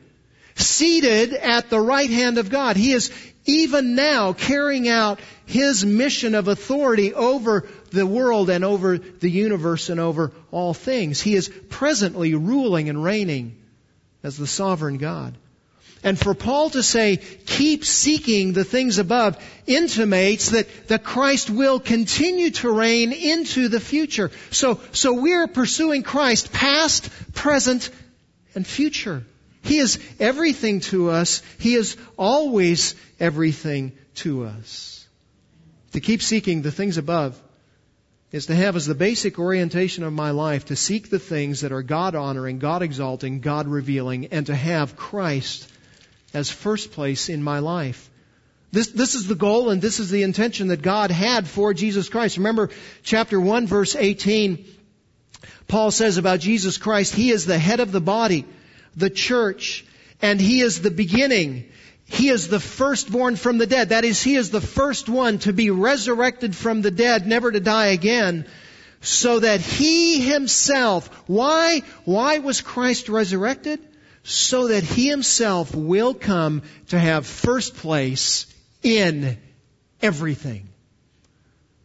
seated 0.55 1.35
at 1.35 1.71
the 1.71 1.81
right 1.81 2.11
hand 2.11 2.39
of 2.39 2.51
God. 2.51 2.77
He 2.77 2.93
is 2.93 3.11
even 3.45 3.95
now 3.95 4.33
carrying 4.33 4.89
out 4.89 5.21
his 5.47 5.85
mission 5.85 6.35
of 6.35 6.49
authority 6.49 7.15
over 7.15 7.67
the 7.91 8.07
world 8.07 8.51
and 8.51 8.65
over 8.65 8.99
the 8.99 9.31
universe 9.31 9.89
and 9.89 9.99
over 9.99 10.33
all 10.51 10.75
things. 10.75 11.21
He 11.21 11.35
is 11.35 11.51
presently 11.71 12.35
ruling 12.35 12.89
and 12.89 13.03
reigning 13.03 13.57
as 14.23 14.37
the 14.37 14.47
sovereign 14.47 14.99
God. 14.99 15.37
And 16.05 16.19
for 16.19 16.35
Paul 16.35 16.71
to 16.71 16.83
say, 16.83 17.17
keep 17.17 17.85
seeking 17.85 18.53
the 18.53 18.65
things 18.65 18.99
above, 18.99 19.37
intimates 19.67 20.51
that, 20.51 20.89
that 20.89 21.03
Christ 21.03 21.51
will 21.51 21.81
continue 21.81 22.51
to 22.51 22.71
reign 22.71 23.13
into 23.13 23.69
the 23.69 23.81
future. 23.81 24.31
So, 24.51 24.81
so 24.93 25.15
we're 25.15 25.49
pursuing 25.49 26.05
Christ 26.05 26.53
past, 26.53 27.11
present, 27.35 27.91
and 28.55 28.67
future. 28.67 29.25
He 29.63 29.79
is 29.79 29.99
everything 30.21 30.81
to 30.81 31.11
us. 31.11 31.43
He 31.59 31.75
is 31.75 31.97
always 32.17 32.95
everything 33.19 33.93
to 34.17 34.45
us. 34.45 35.07
To 35.93 36.01
keep 36.01 36.23
seeking 36.23 36.63
the 36.63 36.71
things 36.71 36.97
above 36.97 37.41
is 38.31 38.47
to 38.47 38.55
have 38.55 38.77
as 38.77 38.87
the 38.87 38.95
basic 38.95 39.39
orientation 39.39 40.05
of 40.05 40.13
my 40.13 40.31
life 40.31 40.67
to 40.67 40.77
seek 40.77 41.11
the 41.11 41.19
things 41.19 41.63
that 41.63 41.73
are 41.73 41.83
God 41.83 42.15
honoring, 42.15 42.59
God 42.59 42.83
exalting, 42.83 43.41
God 43.41 43.67
revealing, 43.67 44.27
and 44.27 44.47
to 44.47 44.55
have 44.55 44.97
Christ 44.97 45.69
as 46.35 46.51
first 46.51 46.93
place 46.93 47.29
in 47.29 47.43
my 47.43 47.59
life. 47.61 48.11
This, 48.71 48.89
this 48.89 49.15
is 49.15 49.27
the 49.27 49.35
goal 49.35 49.71
and 49.71 49.81
this 49.81 49.99
is 49.99 50.11
the 50.11 50.23
intention 50.23 50.69
that 50.69 50.83
God 50.83 51.11
had 51.11 51.49
for 51.49 51.73
Jesus 51.73 52.09
Christ. 52.09 52.37
Remember 52.37 52.69
chapter 53.03 53.41
1 53.41 53.67
verse 53.67 53.97
18, 53.97 54.65
Paul 55.69 55.91
says 55.91 56.19
about 56.19 56.41
Jesus 56.41 56.77
Christ, 56.77 57.15
He 57.15 57.31
is 57.31 57.47
the 57.47 57.59
head 57.59 57.81
of 57.81 57.93
the 57.93 58.01
body, 58.01 58.45
the 58.97 59.11
church, 59.11 59.87
and 60.21 60.41
He 60.41 60.61
is 60.61 60.83
the 60.83 60.91
beginning. 60.91 61.71
He 62.05 62.29
is 62.29 62.49
the 62.49 62.61
firstborn 62.61 63.37
from 63.37 63.59
the 63.59 63.67
dead. 63.67 63.91
That 63.91 64.05
is, 64.05 64.23
He 64.23 64.35
is 64.35 64.51
the 64.51 64.61
first 64.61 65.09
one 65.09 65.39
to 65.41 65.53
be 65.53 65.71
resurrected 65.71 66.55
from 66.55 66.83
the 66.83 66.91
dead, 66.91 67.27
never 67.27 67.51
to 67.51 67.61
die 67.61 67.89
again. 67.89 68.47
so 69.01 69.39
that 69.39 69.61
he 69.61 70.21
himself, 70.21 71.09
why, 71.29 71.83
why 72.05 72.39
was 72.39 72.61
Christ 72.61 73.09
resurrected? 73.09 73.81
So 74.29 74.69
that 74.69 74.85
he 74.85 75.09
himself 75.09 75.75
will 75.75 76.13
come 76.13 76.63
to 76.89 76.99
have 76.99 77.27
first 77.27 77.77
place 77.77 78.47
in 78.83 79.39
everything. 80.03 80.69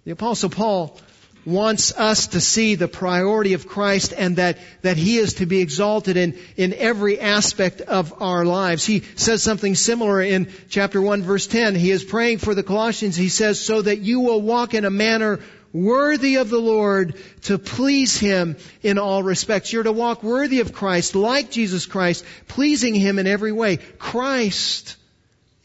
The 0.03 0.11
apostle 0.11 0.49
Paul 0.49 0.99
wants 1.45 1.97
us 1.97 2.27
to 2.27 2.41
see 2.41 2.75
the 2.75 2.87
priority 2.87 3.53
of 3.53 3.67
Christ 3.67 4.13
and 4.15 4.37
that, 4.37 4.57
that 4.81 4.97
He 4.97 5.17
is 5.17 5.35
to 5.35 5.45
be 5.45 5.61
exalted 5.61 6.17
in, 6.17 6.37
in 6.55 6.73
every 6.73 7.19
aspect 7.19 7.81
of 7.81 8.21
our 8.21 8.45
lives. 8.45 8.85
He 8.85 9.01
says 9.15 9.43
something 9.43 9.75
similar 9.75 10.21
in 10.21 10.51
chapter 10.69 11.01
1 11.01 11.23
verse 11.23 11.47
10. 11.47 11.75
He 11.75 11.91
is 11.91 12.03
praying 12.03 12.39
for 12.39 12.55
the 12.55 12.63
Colossians. 12.63 13.15
He 13.15 13.29
says, 13.29 13.59
so 13.59 13.81
that 13.81 13.99
you 13.99 14.21
will 14.21 14.41
walk 14.41 14.73
in 14.73 14.85
a 14.85 14.89
manner 14.89 15.39
worthy 15.73 16.35
of 16.35 16.49
the 16.49 16.59
Lord 16.59 17.17
to 17.41 17.57
please 17.57 18.17
Him 18.17 18.55
in 18.81 18.99
all 18.99 19.23
respects. 19.23 19.73
You're 19.73 19.83
to 19.83 19.91
walk 19.91 20.23
worthy 20.23 20.59
of 20.59 20.71
Christ, 20.71 21.15
like 21.15 21.51
Jesus 21.51 21.85
Christ, 21.87 22.23
pleasing 22.47 22.95
Him 22.95 23.19
in 23.19 23.27
every 23.27 23.51
way. 23.51 23.77
Christ 23.77 24.95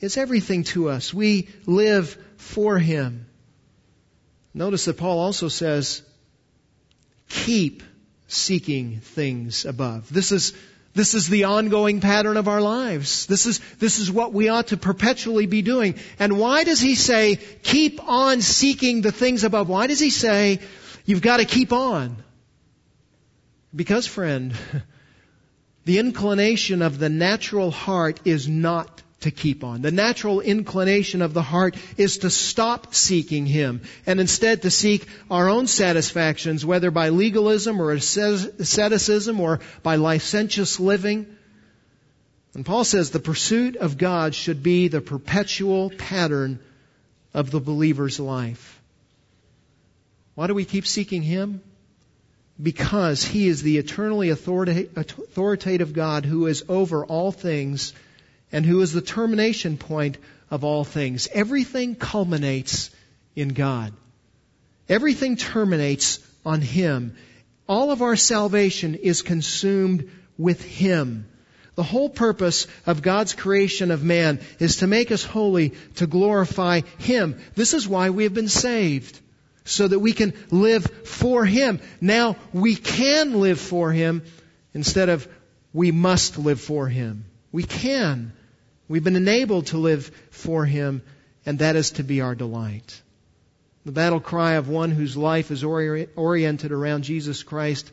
is 0.00 0.16
everything 0.16 0.64
to 0.64 0.88
us. 0.88 1.12
We 1.12 1.48
live 1.66 2.16
for 2.38 2.78
Him. 2.78 3.26
Notice 4.54 4.86
that 4.86 4.96
Paul 4.96 5.18
also 5.20 5.48
says, 5.48 6.02
keep 7.28 7.82
seeking 8.26 9.00
things 9.00 9.64
above. 9.64 10.12
This 10.12 10.32
is, 10.32 10.54
this 10.94 11.14
is 11.14 11.28
the 11.28 11.44
ongoing 11.44 12.00
pattern 12.00 12.36
of 12.36 12.48
our 12.48 12.60
lives. 12.60 13.26
This 13.26 13.46
is, 13.46 13.60
this 13.78 13.98
is 13.98 14.10
what 14.10 14.32
we 14.32 14.48
ought 14.48 14.68
to 14.68 14.76
perpetually 14.76 15.46
be 15.46 15.62
doing. 15.62 15.94
And 16.18 16.38
why 16.38 16.64
does 16.64 16.80
he 16.80 16.94
say, 16.94 17.36
keep 17.62 18.02
on 18.06 18.40
seeking 18.40 19.02
the 19.02 19.12
things 19.12 19.44
above? 19.44 19.68
Why 19.68 19.86
does 19.86 20.00
he 20.00 20.10
say, 20.10 20.60
you've 21.04 21.22
got 21.22 21.38
to 21.38 21.44
keep 21.44 21.72
on? 21.72 22.16
Because, 23.74 24.06
friend, 24.06 24.54
the 25.84 25.98
inclination 25.98 26.82
of 26.82 26.98
the 26.98 27.08
natural 27.08 27.70
heart 27.70 28.20
is 28.24 28.48
not 28.48 29.02
to 29.20 29.30
keep 29.32 29.64
on. 29.64 29.82
The 29.82 29.90
natural 29.90 30.40
inclination 30.40 31.22
of 31.22 31.34
the 31.34 31.42
heart 31.42 31.76
is 31.96 32.18
to 32.18 32.30
stop 32.30 32.94
seeking 32.94 33.46
Him 33.46 33.82
and 34.06 34.20
instead 34.20 34.62
to 34.62 34.70
seek 34.70 35.06
our 35.30 35.48
own 35.48 35.66
satisfactions, 35.66 36.64
whether 36.64 36.90
by 36.92 37.08
legalism 37.08 37.82
or 37.82 37.92
asceticism 37.92 39.40
or 39.40 39.60
by 39.82 39.96
licentious 39.96 40.78
living. 40.78 41.26
And 42.54 42.64
Paul 42.64 42.84
says 42.84 43.10
the 43.10 43.18
pursuit 43.18 43.76
of 43.76 43.98
God 43.98 44.34
should 44.34 44.62
be 44.62 44.88
the 44.88 45.00
perpetual 45.00 45.90
pattern 45.90 46.60
of 47.34 47.50
the 47.50 47.60
believer's 47.60 48.20
life. 48.20 48.80
Why 50.34 50.46
do 50.46 50.54
we 50.54 50.64
keep 50.64 50.86
seeking 50.86 51.22
Him? 51.22 51.60
Because 52.60 53.24
He 53.24 53.48
is 53.48 53.62
the 53.62 53.78
eternally 53.78 54.30
authoritative 54.30 55.92
God 55.92 56.24
who 56.24 56.46
is 56.46 56.64
over 56.68 57.04
all 57.04 57.32
things 57.32 57.92
and 58.52 58.64
who 58.64 58.80
is 58.80 58.92
the 58.92 59.02
termination 59.02 59.76
point 59.76 60.18
of 60.50 60.64
all 60.64 60.84
things. 60.84 61.28
Everything 61.32 61.94
culminates 61.94 62.90
in 63.36 63.48
God. 63.48 63.92
Everything 64.88 65.36
terminates 65.36 66.18
on 66.44 66.60
Him. 66.60 67.16
All 67.68 67.90
of 67.90 68.02
our 68.02 68.16
salvation 68.16 68.94
is 68.94 69.22
consumed 69.22 70.10
with 70.38 70.64
Him. 70.64 71.28
The 71.74 71.82
whole 71.82 72.08
purpose 72.08 72.66
of 72.86 73.02
God's 73.02 73.34
creation 73.34 73.90
of 73.90 74.02
man 74.02 74.40
is 74.58 74.76
to 74.76 74.86
make 74.86 75.12
us 75.12 75.22
holy, 75.22 75.74
to 75.96 76.06
glorify 76.06 76.80
Him. 76.98 77.38
This 77.54 77.74
is 77.74 77.86
why 77.86 78.10
we 78.10 78.24
have 78.24 78.34
been 78.34 78.48
saved. 78.48 79.20
So 79.64 79.86
that 79.86 79.98
we 79.98 80.14
can 80.14 80.32
live 80.50 80.86
for 81.04 81.44
Him. 81.44 81.80
Now, 82.00 82.36
we 82.54 82.74
can 82.74 83.38
live 83.38 83.60
for 83.60 83.92
Him 83.92 84.22
instead 84.72 85.10
of 85.10 85.28
we 85.74 85.92
must 85.92 86.38
live 86.38 86.60
for 86.60 86.88
Him. 86.88 87.26
We 87.52 87.64
can. 87.64 88.32
We've 88.88 89.04
been 89.04 89.16
enabled 89.16 89.66
to 89.66 89.78
live 89.78 90.10
for 90.30 90.64
Him, 90.64 91.02
and 91.44 91.58
that 91.58 91.76
is 91.76 91.92
to 91.92 92.02
be 92.02 92.20
our 92.20 92.34
delight. 92.34 93.00
The 93.84 93.92
battle 93.92 94.20
cry 94.20 94.54
of 94.54 94.68
one 94.68 94.90
whose 94.90 95.16
life 95.16 95.50
is 95.50 95.62
ori- 95.62 96.08
oriented 96.16 96.72
around 96.72 97.04
Jesus 97.04 97.42
Christ 97.42 97.90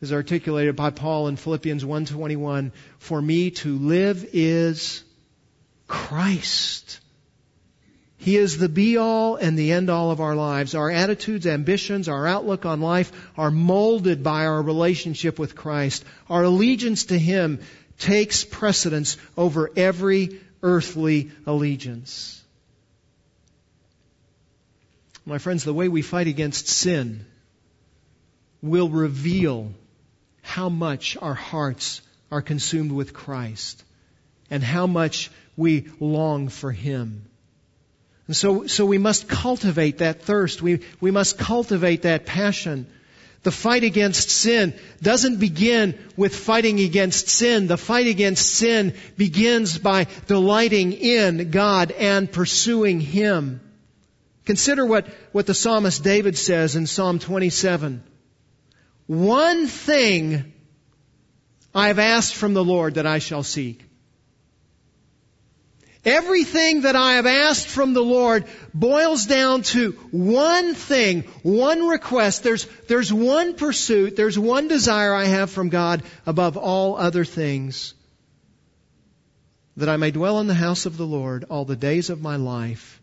is 0.00 0.12
articulated 0.12 0.74
by 0.74 0.90
Paul 0.90 1.28
in 1.28 1.36
Philippians 1.36 1.84
1:21, 1.84 2.72
"For 2.98 3.22
me 3.22 3.50
to 3.50 3.78
live 3.78 4.26
is 4.32 5.04
Christ." 5.86 6.98
He 8.16 8.36
is 8.36 8.56
the 8.56 8.68
be 8.68 8.98
all 8.98 9.34
and 9.34 9.58
the 9.58 9.72
end 9.72 9.90
all 9.90 10.12
of 10.12 10.20
our 10.20 10.36
lives. 10.36 10.76
Our 10.76 10.90
attitudes, 10.90 11.46
ambitions, 11.46 12.08
our 12.08 12.26
outlook 12.26 12.64
on 12.64 12.80
life 12.80 13.10
are 13.36 13.50
molded 13.50 14.22
by 14.22 14.46
our 14.46 14.62
relationship 14.62 15.40
with 15.40 15.56
Christ. 15.56 16.04
Our 16.30 16.44
allegiance 16.44 17.06
to 17.06 17.18
Him 17.18 17.58
takes 17.98 18.44
precedence 18.44 19.16
over 19.36 19.70
every 19.76 20.40
earthly 20.62 21.30
allegiance. 21.46 22.42
My 25.24 25.38
friends, 25.38 25.64
the 25.64 25.74
way 25.74 25.88
we 25.88 26.02
fight 26.02 26.26
against 26.26 26.66
sin 26.66 27.24
will 28.60 28.88
reveal 28.88 29.72
how 30.42 30.68
much 30.68 31.16
our 31.20 31.34
hearts 31.34 32.00
are 32.30 32.42
consumed 32.42 32.92
with 32.92 33.12
Christ 33.12 33.82
and 34.50 34.62
how 34.62 34.86
much 34.86 35.30
we 35.56 35.88
long 36.00 36.48
for 36.48 36.72
Him. 36.72 37.24
And 38.26 38.36
so, 38.36 38.66
so 38.66 38.86
we 38.86 38.98
must 38.98 39.28
cultivate 39.28 39.98
that 39.98 40.22
thirst. 40.22 40.62
We, 40.62 40.80
we 41.00 41.10
must 41.10 41.38
cultivate 41.38 42.02
that 42.02 42.26
passion. 42.26 42.86
The 43.42 43.50
fight 43.50 43.82
against 43.82 44.30
sin 44.30 44.72
doesn't 45.00 45.40
begin 45.40 45.98
with 46.16 46.34
fighting 46.34 46.78
against 46.78 47.28
sin. 47.28 47.66
The 47.66 47.76
fight 47.76 48.06
against 48.06 48.48
sin 48.48 48.94
begins 49.16 49.78
by 49.78 50.06
delighting 50.26 50.92
in 50.92 51.50
God 51.50 51.90
and 51.90 52.30
pursuing 52.30 53.00
Him. 53.00 53.60
Consider 54.44 54.86
what, 54.86 55.06
what 55.32 55.46
the 55.46 55.54
psalmist 55.54 56.04
David 56.04 56.38
says 56.38 56.76
in 56.76 56.86
Psalm 56.86 57.18
27. 57.18 58.02
One 59.06 59.66
thing 59.66 60.52
I 61.74 61.88
have 61.88 61.98
asked 61.98 62.34
from 62.34 62.54
the 62.54 62.64
Lord 62.64 62.94
that 62.94 63.06
I 63.06 63.18
shall 63.18 63.42
seek 63.42 63.84
Everything 66.04 66.80
that 66.80 66.96
I 66.96 67.14
have 67.14 67.26
asked 67.26 67.68
from 67.68 67.94
the 67.94 68.02
Lord 68.02 68.44
boils 68.74 69.26
down 69.26 69.62
to 69.62 69.92
one 70.10 70.74
thing, 70.74 71.22
one 71.42 71.86
request. 71.86 72.42
There's, 72.42 72.66
there's 72.88 73.12
one 73.12 73.54
pursuit, 73.54 74.16
there's 74.16 74.36
one 74.36 74.66
desire 74.66 75.14
I 75.14 75.26
have 75.26 75.50
from 75.50 75.68
God 75.68 76.02
above 76.26 76.56
all 76.56 76.96
other 76.96 77.24
things. 77.24 77.94
That 79.76 79.88
I 79.88 79.96
may 79.96 80.10
dwell 80.10 80.40
in 80.40 80.48
the 80.48 80.54
house 80.54 80.86
of 80.86 80.96
the 80.96 81.06
Lord 81.06 81.44
all 81.48 81.64
the 81.64 81.76
days 81.76 82.10
of 82.10 82.20
my 82.20 82.34
life, 82.34 83.00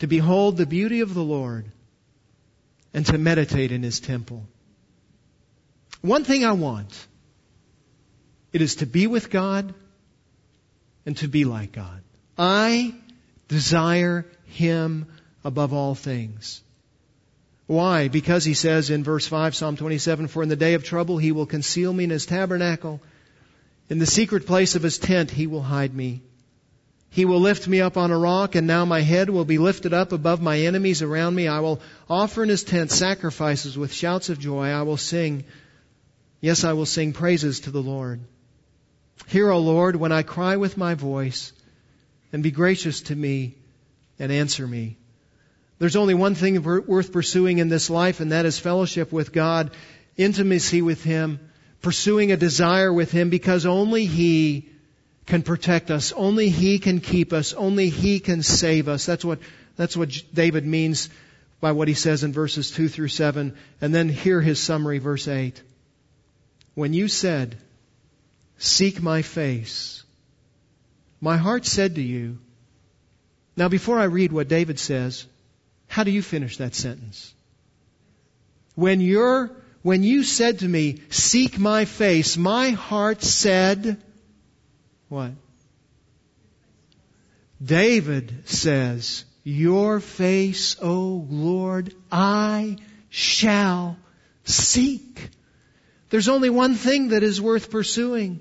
to 0.00 0.06
behold 0.06 0.58
the 0.58 0.66
beauty 0.66 1.00
of 1.00 1.14
the 1.14 1.24
Lord, 1.24 1.64
and 2.92 3.06
to 3.06 3.16
meditate 3.16 3.72
in 3.72 3.82
His 3.82 3.98
temple. 3.98 4.46
One 6.02 6.24
thing 6.24 6.44
I 6.44 6.52
want, 6.52 7.06
it 8.52 8.60
is 8.60 8.76
to 8.76 8.86
be 8.86 9.06
with 9.06 9.30
God 9.30 9.74
and 11.06 11.16
to 11.18 11.28
be 11.28 11.44
like 11.44 11.72
God. 11.72 12.02
I 12.36 12.94
desire 13.48 14.26
Him 14.46 15.06
above 15.44 15.72
all 15.72 15.94
things. 15.94 16.62
Why? 17.66 18.08
Because 18.08 18.44
he 18.44 18.54
says 18.54 18.90
in 18.90 19.04
verse 19.04 19.26
5, 19.26 19.54
Psalm 19.54 19.76
27, 19.76 20.28
For 20.28 20.42
in 20.42 20.48
the 20.48 20.56
day 20.56 20.74
of 20.74 20.84
trouble 20.84 21.16
he 21.16 21.32
will 21.32 21.46
conceal 21.46 21.92
me 21.92 22.04
in 22.04 22.10
his 22.10 22.26
tabernacle. 22.26 23.00
In 23.88 23.98
the 23.98 24.06
secret 24.06 24.46
place 24.46 24.74
of 24.74 24.82
his 24.82 24.98
tent 24.98 25.30
he 25.30 25.46
will 25.46 25.62
hide 25.62 25.94
me. 25.94 26.22
He 27.10 27.24
will 27.24 27.40
lift 27.40 27.68
me 27.68 27.80
up 27.80 27.96
on 27.96 28.10
a 28.10 28.18
rock, 28.18 28.54
and 28.54 28.66
now 28.66 28.84
my 28.84 29.00
head 29.00 29.30
will 29.30 29.44
be 29.44 29.58
lifted 29.58 29.94
up 29.94 30.12
above 30.12 30.42
my 30.42 30.60
enemies 30.60 31.00
around 31.00 31.34
me. 31.34 31.46
I 31.46 31.60
will 31.60 31.80
offer 32.10 32.42
in 32.42 32.48
his 32.48 32.64
tent 32.64 32.90
sacrifices 32.90 33.78
with 33.78 33.92
shouts 33.92 34.30
of 34.30 34.40
joy. 34.40 34.68
I 34.68 34.82
will 34.82 34.96
sing, 34.96 35.44
yes, 36.40 36.64
I 36.64 36.72
will 36.72 36.86
sing 36.86 37.12
praises 37.12 37.60
to 37.60 37.70
the 37.70 37.82
Lord. 37.82 38.20
Hear, 39.26 39.50
O 39.50 39.58
Lord, 39.58 39.96
when 39.96 40.12
I 40.12 40.22
cry 40.22 40.56
with 40.56 40.76
my 40.76 40.94
voice, 40.94 41.52
and 42.32 42.42
be 42.42 42.50
gracious 42.50 43.02
to 43.02 43.14
me 43.14 43.54
and 44.18 44.32
answer 44.32 44.66
me. 44.66 44.96
There's 45.78 45.96
only 45.96 46.14
one 46.14 46.34
thing 46.34 46.62
worth 46.62 47.12
pursuing 47.12 47.58
in 47.58 47.68
this 47.68 47.90
life, 47.90 48.20
and 48.20 48.32
that 48.32 48.44
is 48.44 48.58
fellowship 48.58 49.12
with 49.12 49.32
God, 49.32 49.70
intimacy 50.16 50.82
with 50.82 51.04
Him, 51.04 51.38
pursuing 51.80 52.32
a 52.32 52.36
desire 52.36 52.92
with 52.92 53.12
Him, 53.12 53.30
because 53.30 53.66
only 53.66 54.06
He 54.06 54.68
can 55.26 55.42
protect 55.42 55.90
us. 55.90 56.12
Only 56.12 56.48
He 56.48 56.78
can 56.80 57.00
keep 57.00 57.32
us. 57.32 57.52
Only 57.52 57.88
He 57.88 58.18
can 58.18 58.42
save 58.42 58.88
us. 58.88 59.06
That's 59.06 59.24
what, 59.24 59.38
that's 59.76 59.96
what 59.96 60.10
David 60.32 60.66
means 60.66 61.10
by 61.60 61.72
what 61.72 61.88
he 61.88 61.94
says 61.94 62.24
in 62.24 62.32
verses 62.32 62.70
2 62.72 62.88
through 62.88 63.08
7. 63.08 63.56
And 63.80 63.94
then 63.94 64.10
hear 64.10 64.40
his 64.40 64.60
summary, 64.60 64.98
verse 64.98 65.26
8. 65.26 65.62
When 66.74 66.92
you 66.92 67.08
said, 67.08 67.56
Seek 68.58 69.02
my 69.02 69.22
face. 69.22 70.02
My 71.20 71.36
heart 71.36 71.64
said 71.64 71.94
to 71.96 72.02
you, 72.02 72.38
now 73.56 73.68
before 73.68 73.98
I 73.98 74.04
read 74.04 74.32
what 74.32 74.48
David 74.48 74.78
says, 74.78 75.26
how 75.86 76.04
do 76.04 76.10
you 76.10 76.22
finish 76.22 76.56
that 76.58 76.74
sentence? 76.74 77.32
When 78.74 79.00
you're, 79.00 79.50
when 79.82 80.02
you 80.02 80.24
said 80.24 80.58
to 80.60 80.68
me, 80.68 81.00
seek 81.10 81.58
my 81.58 81.84
face, 81.84 82.36
my 82.36 82.70
heart 82.70 83.22
said, 83.22 84.02
what? 85.08 85.32
David 87.62 88.48
says, 88.48 89.24
your 89.44 90.00
face, 90.00 90.76
O 90.82 91.26
Lord, 91.28 91.94
I 92.10 92.78
shall 93.10 93.96
seek. 94.44 95.28
There's 96.14 96.28
only 96.28 96.48
one 96.48 96.76
thing 96.76 97.08
that 97.08 97.24
is 97.24 97.40
worth 97.40 97.72
pursuing. 97.72 98.38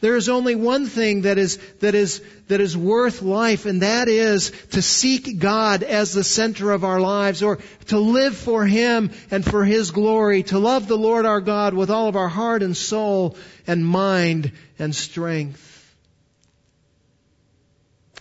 There 0.00 0.14
is 0.14 0.28
only 0.28 0.54
one 0.54 0.86
thing 0.86 1.22
that 1.22 1.38
is, 1.38 1.56
that 1.80 1.96
is, 1.96 2.22
that 2.46 2.60
is 2.60 2.76
worth 2.76 3.20
life, 3.20 3.66
and 3.66 3.82
that 3.82 4.08
is 4.08 4.52
to 4.70 4.80
seek 4.80 5.40
God 5.40 5.82
as 5.82 6.12
the 6.12 6.22
center 6.22 6.70
of 6.70 6.84
our 6.84 7.00
lives, 7.00 7.42
or 7.42 7.58
to 7.88 7.98
live 7.98 8.36
for 8.36 8.64
Him 8.64 9.10
and 9.32 9.44
for 9.44 9.64
His 9.64 9.90
glory, 9.90 10.44
to 10.44 10.60
love 10.60 10.86
the 10.86 10.96
Lord 10.96 11.26
our 11.26 11.40
God 11.40 11.74
with 11.74 11.90
all 11.90 12.06
of 12.06 12.14
our 12.14 12.28
heart 12.28 12.62
and 12.62 12.76
soul 12.76 13.36
and 13.66 13.84
mind 13.84 14.52
and 14.78 14.94
strength. 14.94 15.92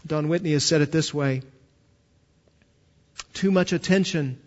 Don 0.07 0.29
Whitney 0.29 0.53
has 0.53 0.63
said 0.63 0.81
it 0.81 0.91
this 0.91 1.13
way. 1.13 1.43
Too 3.35 3.51
much 3.51 3.71
attention 3.71 4.39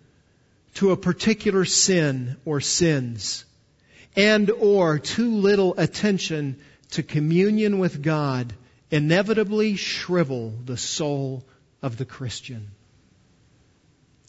to 0.74 0.90
a 0.90 0.96
particular 0.96 1.64
sin 1.64 2.38
or 2.44 2.60
sins 2.60 3.44
and 4.16 4.50
or 4.50 4.98
too 4.98 5.36
little 5.36 5.74
attention 5.78 6.60
to 6.90 7.02
communion 7.02 7.78
with 7.78 8.02
God 8.02 8.52
inevitably 8.90 9.76
shrivel 9.76 10.52
the 10.64 10.76
soul 10.76 11.44
of 11.80 11.96
the 11.96 12.04
Christian. 12.04 12.70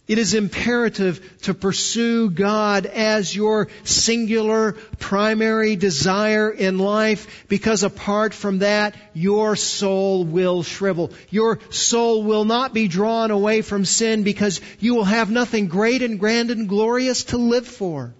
It 0.05 0.17
is 0.17 0.33
imperative 0.33 1.41
to 1.43 1.53
pursue 1.53 2.29
God 2.29 2.85
as 2.85 3.33
your 3.33 3.69
singular 3.85 4.73
primary 4.99 5.77
desire 5.77 6.49
in 6.49 6.77
life 6.77 7.45
because 7.47 7.83
apart 7.83 8.33
from 8.33 8.59
that, 8.59 8.95
your 9.13 9.55
soul 9.55 10.25
will 10.25 10.61
shrivel. 10.63 11.11
Your 11.29 11.59
soul 11.69 12.23
will 12.23 12.43
not 12.43 12.73
be 12.73 12.89
drawn 12.89 13.31
away 13.31 13.61
from 13.61 13.85
sin 13.85 14.23
because 14.23 14.59
you 14.79 14.93
will 14.95 15.05
have 15.05 15.31
nothing 15.31 15.67
great 15.67 16.01
and 16.01 16.19
grand 16.19 16.51
and 16.51 16.67
glorious 16.67 17.23
to 17.25 17.37
live 17.37 17.67
for. 17.67 18.13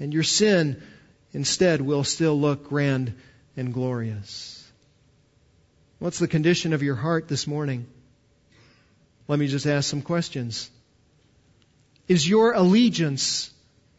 And 0.00 0.12
your 0.14 0.22
sin 0.22 0.82
instead 1.32 1.80
will 1.80 2.02
still 2.02 2.40
look 2.40 2.68
grand 2.68 3.14
and 3.56 3.72
glorious. 3.72 4.56
What's 5.98 6.18
the 6.18 6.28
condition 6.28 6.72
of 6.72 6.82
your 6.82 6.96
heart 6.96 7.28
this 7.28 7.46
morning? 7.46 7.86
Let 9.28 9.38
me 9.38 9.46
just 9.46 9.66
ask 9.66 9.88
some 9.88 10.02
questions. 10.02 10.70
Is 12.08 12.28
your 12.28 12.52
allegiance 12.54 13.50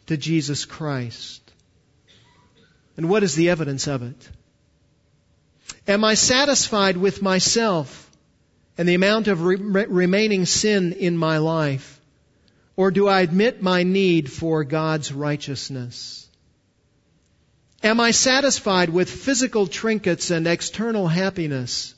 to 0.07 0.17
Jesus 0.17 0.65
Christ? 0.65 1.41
And 2.97 3.07
what 3.07 3.23
is 3.23 3.35
the 3.35 3.51
evidence 3.51 3.87
of 3.87 4.01
it? 4.01 4.29
Am 5.87 6.03
I 6.03 6.15
satisfied 6.15 6.97
with 6.97 7.21
myself 7.21 8.09
and 8.77 8.89
the 8.89 8.95
amount 8.95 9.27
of 9.27 9.43
re- 9.43 9.85
remaining 9.85 10.45
sin 10.45 10.93
in 10.93 11.15
my 11.15 11.37
life? 11.37 12.00
Or 12.81 12.89
do 12.89 13.07
I 13.07 13.21
admit 13.21 13.61
my 13.61 13.83
need 13.83 14.31
for 14.31 14.63
God's 14.63 15.13
righteousness? 15.13 16.27
Am 17.83 17.99
I 17.99 18.09
satisfied 18.09 18.89
with 18.89 19.07
physical 19.07 19.67
trinkets 19.67 20.31
and 20.31 20.47
external 20.47 21.07
happiness? 21.07 21.93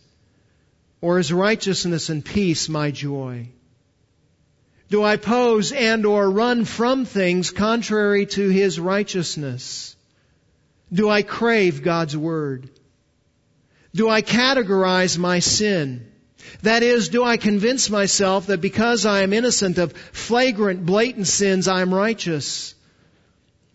Or 1.00 1.20
is 1.20 1.32
righteousness 1.32 2.10
and 2.10 2.26
peace 2.26 2.68
my 2.68 2.92
joy? 2.92 3.48
Do 4.90 5.02
I 5.02 5.16
pose 5.16 5.72
and 5.72 6.06
or 6.06 6.30
run 6.30 6.66
from 6.66 7.06
things 7.06 7.50
contrary 7.52 8.26
to 8.26 8.50
His 8.50 8.78
righteousness? 8.78 9.96
Do 10.92 11.10
I 11.10 11.22
crave 11.22 11.82
God's 11.82 12.18
Word? 12.18 12.70
Do 13.96 14.10
I 14.10 14.22
categorize 14.22 15.18
my 15.18 15.40
sin? 15.40 16.13
That 16.62 16.84
is, 16.84 17.10
do 17.10 17.24
I 17.24 17.38
convince 17.38 17.90
myself 17.90 18.48
that 18.48 18.62
because 18.62 19.06
I 19.06 19.22
am 19.22 19.34
innocent 19.34 19.78
of 19.78 19.94
flagrant, 19.94 20.86
blatant 20.86 21.28
sins, 21.28 21.68
I 21.68 21.82
am 21.82 21.94
righteous? 21.94 22.76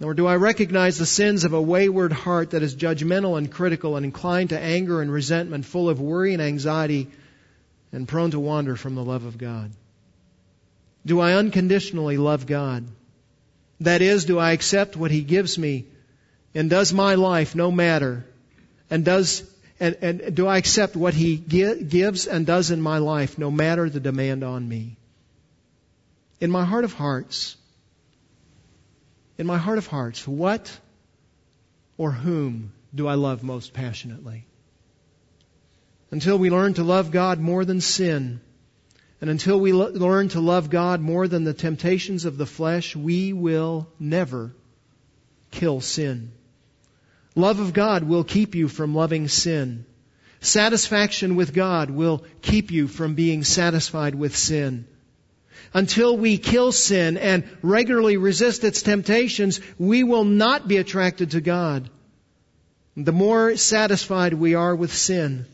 Nor 0.01 0.15
do 0.15 0.27
I 0.27 0.37
recognize 0.37 0.97
the 0.97 1.07
sins 1.07 1.45
of 1.45 1.53
a 1.53 1.61
wayward 1.61 2.13
heart 2.13 2.51
that 2.51 2.63
is 2.63 2.75
judgmental 2.77 3.37
and 3.37 3.51
critical 3.51 3.97
and 3.97 4.05
inclined 4.05 4.51
to 4.51 4.61
anger 4.61 5.03
and 5.03 5.11
resentment, 5.11 5.65
full 5.65 5.89
of 5.89 6.01
worry 6.01 6.33
and 6.35 6.43
anxiety, 6.43 7.09
and 7.93 8.07
prone 8.07 8.31
to 8.31 8.41
wander 8.41 8.77
from 8.77 8.95
the 8.95 9.05
love 9.05 9.25
of 9.25 9.39
God? 9.39 9.73
Do 11.05 11.21
I 11.21 11.35
unconditionally 11.35 12.17
love 12.17 12.47
God? 12.47 12.87
That 13.81 14.03
is, 14.03 14.25
do 14.25 14.39
I 14.39 14.53
accept 14.53 14.97
what 14.97 15.11
He 15.11 15.23
gives 15.23 15.59
me? 15.59 15.87
And 16.55 16.71
does 16.71 16.93
my 16.93 17.15
life 17.15 17.55
no 17.55 17.71
matter? 17.71 18.25
And 18.91 19.05
does 19.05 19.43
and, 19.81 19.97
and 20.03 20.35
do 20.35 20.47
I 20.47 20.57
accept 20.57 20.97
what 20.97 21.15
He 21.15 21.37
gives 21.37 22.27
and 22.27 22.47
does 22.47 22.71
in 22.71 22.81
my 22.81 22.99
life, 22.99 23.39
no 23.39 23.51
matter 23.51 23.89
the 23.89 24.01
demand 24.01 24.43
on 24.43 24.69
me? 24.69 24.97
In 26.41 26.51
my 26.51 26.65
heart 26.65 26.85
of 26.85 26.93
hearts, 26.93 27.57
in 29.37 29.47
my 29.47 29.59
heart 29.59 29.79
of 29.79 29.87
hearts, 29.87 30.27
what 30.27 30.79
or 31.97 32.11
whom 32.11 32.73
do 32.95 33.07
I 33.07 33.15
love 33.15 33.43
most 33.43 33.73
passionately? 33.73 34.47
Until 36.11 36.39
we 36.39 36.51
learn 36.51 36.75
to 36.75 36.83
love 36.83 37.11
God 37.11 37.39
more 37.39 37.65
than 37.65 37.81
sin, 37.81 38.41
and 39.21 39.31
until 39.31 39.61
we 39.61 39.73
lo- 39.73 39.91
learn 39.91 40.29
to 40.31 40.41
love 40.41 40.71
God 40.71 41.01
more 41.01 41.29
than 41.29 41.45
the 41.45 41.55
temptations 41.55 42.25
of 42.25 42.37
the 42.37 42.47
flesh, 42.47 42.97
we 42.97 43.33
will 43.33 43.89
never 43.99 44.55
kill 45.51 45.81
sin. 45.81 46.33
Love 47.35 47.61
of 47.61 47.73
God 47.73 48.05
will 48.05 48.25
keep 48.25 48.55
you 48.55 48.69
from 48.69 48.95
loving 48.95 49.29
sin. 49.29 49.85
Satisfaction 50.41 51.37
with 51.37 51.53
God 51.53 51.91
will 51.91 52.25
keep 52.43 52.71
you 52.71 52.89
from 52.89 53.15
being 53.15 53.45
satisfied 53.45 54.15
with 54.15 54.37
sin. 54.37 54.87
Until 55.75 56.17
we 56.17 56.39
kill 56.39 56.73
sin 56.73 57.17
and 57.17 57.45
regularly 57.61 58.17
resist 58.17 58.65
its 58.65 58.83
temptations, 58.83 59.61
we 59.79 60.05
will 60.05 60.25
not 60.25 60.67
be 60.67 60.77
attracted 60.79 61.33
to 61.33 61.41
God. 61.41 61.91
The 62.97 63.13
more 63.13 63.57
satisfied 63.57 64.35
we 64.35 64.55
are 64.55 64.75
with 64.75 64.95
sin, 64.95 65.47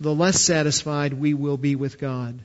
the 0.00 0.14
less 0.14 0.40
satisfied 0.40 1.12
we 1.12 1.32
will 1.34 1.56
be 1.56 1.76
with 1.76 1.98
God. 1.98 2.40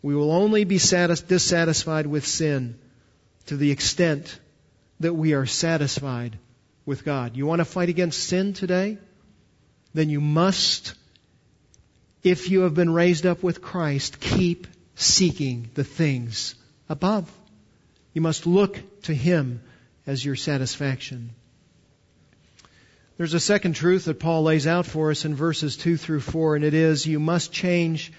We 0.00 0.14
will 0.14 0.30
only 0.30 0.64
be 0.64 0.78
satis- 0.78 1.22
dissatisfied 1.22 2.06
with 2.06 2.26
sin 2.26 2.78
to 3.46 3.56
the 3.56 3.70
extent 3.70 4.38
that 5.00 5.14
we 5.14 5.32
are 5.32 5.46
satisfied 5.46 6.38
with 6.88 7.04
God. 7.04 7.36
You 7.36 7.46
want 7.46 7.60
to 7.60 7.64
fight 7.64 7.90
against 7.90 8.24
sin 8.24 8.54
today? 8.54 8.98
Then 9.94 10.10
you 10.10 10.20
must, 10.20 10.94
if 12.24 12.50
you 12.50 12.62
have 12.62 12.74
been 12.74 12.92
raised 12.92 13.26
up 13.26 13.42
with 13.42 13.62
Christ, 13.62 14.18
keep 14.18 14.66
seeking 14.96 15.70
the 15.74 15.84
things 15.84 16.54
above. 16.88 17.30
You 18.14 18.22
must 18.22 18.46
look 18.46 19.02
to 19.02 19.14
Him 19.14 19.60
as 20.06 20.24
your 20.24 20.34
satisfaction. 20.34 21.30
There's 23.18 23.34
a 23.34 23.40
second 23.40 23.74
truth 23.74 24.06
that 24.06 24.18
Paul 24.18 24.44
lays 24.44 24.66
out 24.66 24.86
for 24.86 25.10
us 25.10 25.24
in 25.24 25.34
verses 25.34 25.76
2 25.76 25.96
through 25.96 26.20
4, 26.20 26.56
and 26.56 26.64
it 26.64 26.74
is 26.74 27.06
you 27.06 27.20
must 27.20 27.52
change 27.52 28.12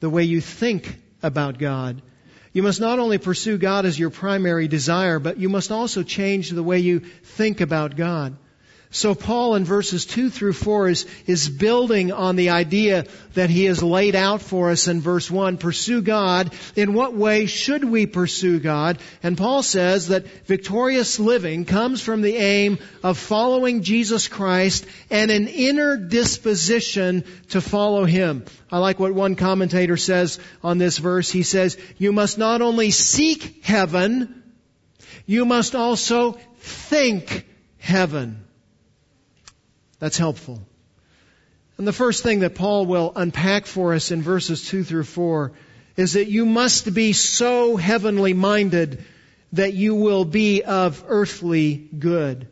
the 0.00 0.10
way 0.10 0.24
you 0.24 0.40
think 0.40 1.00
about 1.22 1.58
God. 1.58 2.02
You 2.52 2.62
must 2.62 2.80
not 2.80 2.98
only 2.98 3.18
pursue 3.18 3.56
God 3.56 3.86
as 3.86 3.98
your 3.98 4.10
primary 4.10 4.68
desire, 4.68 5.18
but 5.18 5.38
you 5.38 5.48
must 5.48 5.72
also 5.72 6.02
change 6.02 6.50
the 6.50 6.62
way 6.62 6.80
you 6.80 7.00
think 7.00 7.60
about 7.60 7.96
God. 7.96 8.36
So 8.94 9.14
Paul 9.14 9.54
in 9.54 9.64
verses 9.64 10.04
2 10.04 10.28
through 10.28 10.52
4 10.52 10.90
is, 10.90 11.06
is 11.26 11.48
building 11.48 12.12
on 12.12 12.36
the 12.36 12.50
idea 12.50 13.06
that 13.32 13.48
he 13.48 13.64
has 13.64 13.82
laid 13.82 14.14
out 14.14 14.42
for 14.42 14.70
us 14.70 14.86
in 14.86 15.00
verse 15.00 15.30
1. 15.30 15.56
Pursue 15.56 16.02
God. 16.02 16.52
In 16.76 16.92
what 16.92 17.14
way 17.14 17.46
should 17.46 17.84
we 17.84 18.04
pursue 18.04 18.60
God? 18.60 18.98
And 19.22 19.38
Paul 19.38 19.62
says 19.62 20.08
that 20.08 20.26
victorious 20.44 21.18
living 21.18 21.64
comes 21.64 22.02
from 22.02 22.20
the 22.20 22.36
aim 22.36 22.78
of 23.02 23.16
following 23.16 23.82
Jesus 23.82 24.28
Christ 24.28 24.84
and 25.08 25.30
an 25.30 25.48
inner 25.48 25.96
disposition 25.96 27.24
to 27.48 27.62
follow 27.62 28.04
Him. 28.04 28.44
I 28.70 28.76
like 28.76 29.00
what 29.00 29.14
one 29.14 29.36
commentator 29.36 29.96
says 29.96 30.38
on 30.62 30.76
this 30.76 30.98
verse. 30.98 31.30
He 31.30 31.44
says, 31.44 31.78
you 31.96 32.12
must 32.12 32.36
not 32.36 32.60
only 32.60 32.90
seek 32.90 33.64
heaven, 33.64 34.42
you 35.24 35.46
must 35.46 35.74
also 35.74 36.32
think 36.58 37.46
heaven. 37.78 38.44
That's 40.02 40.18
helpful. 40.18 40.60
And 41.78 41.86
the 41.86 41.92
first 41.92 42.24
thing 42.24 42.40
that 42.40 42.56
Paul 42.56 42.86
will 42.86 43.12
unpack 43.14 43.66
for 43.66 43.94
us 43.94 44.10
in 44.10 44.20
verses 44.20 44.66
2 44.66 44.82
through 44.82 45.04
4 45.04 45.52
is 45.96 46.14
that 46.14 46.26
you 46.26 46.44
must 46.44 46.92
be 46.92 47.12
so 47.12 47.76
heavenly 47.76 48.34
minded 48.34 49.04
that 49.52 49.74
you 49.74 49.94
will 49.94 50.24
be 50.24 50.64
of 50.64 51.04
earthly 51.06 51.76
good. 51.96 52.48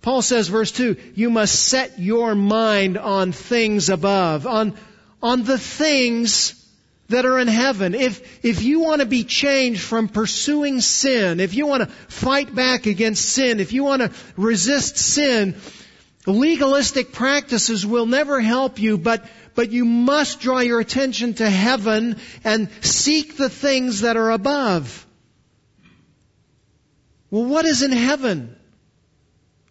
Paul 0.00 0.22
says, 0.22 0.48
verse 0.48 0.72
2, 0.72 0.96
you 1.14 1.30
must 1.30 1.54
set 1.54 2.00
your 2.00 2.34
mind 2.34 2.98
on 2.98 3.30
things 3.30 3.88
above, 3.88 4.44
on, 4.48 4.74
on 5.22 5.44
the 5.44 5.58
things 5.58 6.68
that 7.10 7.24
are 7.24 7.38
in 7.38 7.46
heaven. 7.46 7.94
If, 7.94 8.44
if 8.44 8.64
you 8.64 8.80
want 8.80 9.02
to 9.02 9.06
be 9.06 9.22
changed 9.22 9.82
from 9.82 10.08
pursuing 10.08 10.80
sin, 10.80 11.38
if 11.38 11.54
you 11.54 11.68
want 11.68 11.84
to 11.84 11.94
fight 12.08 12.52
back 12.52 12.86
against 12.86 13.24
sin, 13.24 13.60
if 13.60 13.72
you 13.72 13.84
want 13.84 14.02
to 14.02 14.10
resist 14.36 14.96
sin, 14.96 15.54
legalistic 16.26 17.12
practices 17.12 17.84
will 17.84 18.06
never 18.06 18.40
help 18.40 18.78
you, 18.78 18.96
but, 18.98 19.24
but 19.54 19.72
you 19.72 19.84
must 19.84 20.40
draw 20.40 20.60
your 20.60 20.80
attention 20.80 21.34
to 21.34 21.48
heaven 21.48 22.16
and 22.44 22.70
seek 22.80 23.36
the 23.36 23.50
things 23.50 24.02
that 24.02 24.16
are 24.16 24.30
above. 24.30 25.06
Well, 27.30 27.46
what 27.46 27.64
is 27.64 27.82
in 27.82 27.92
heaven? 27.92 28.56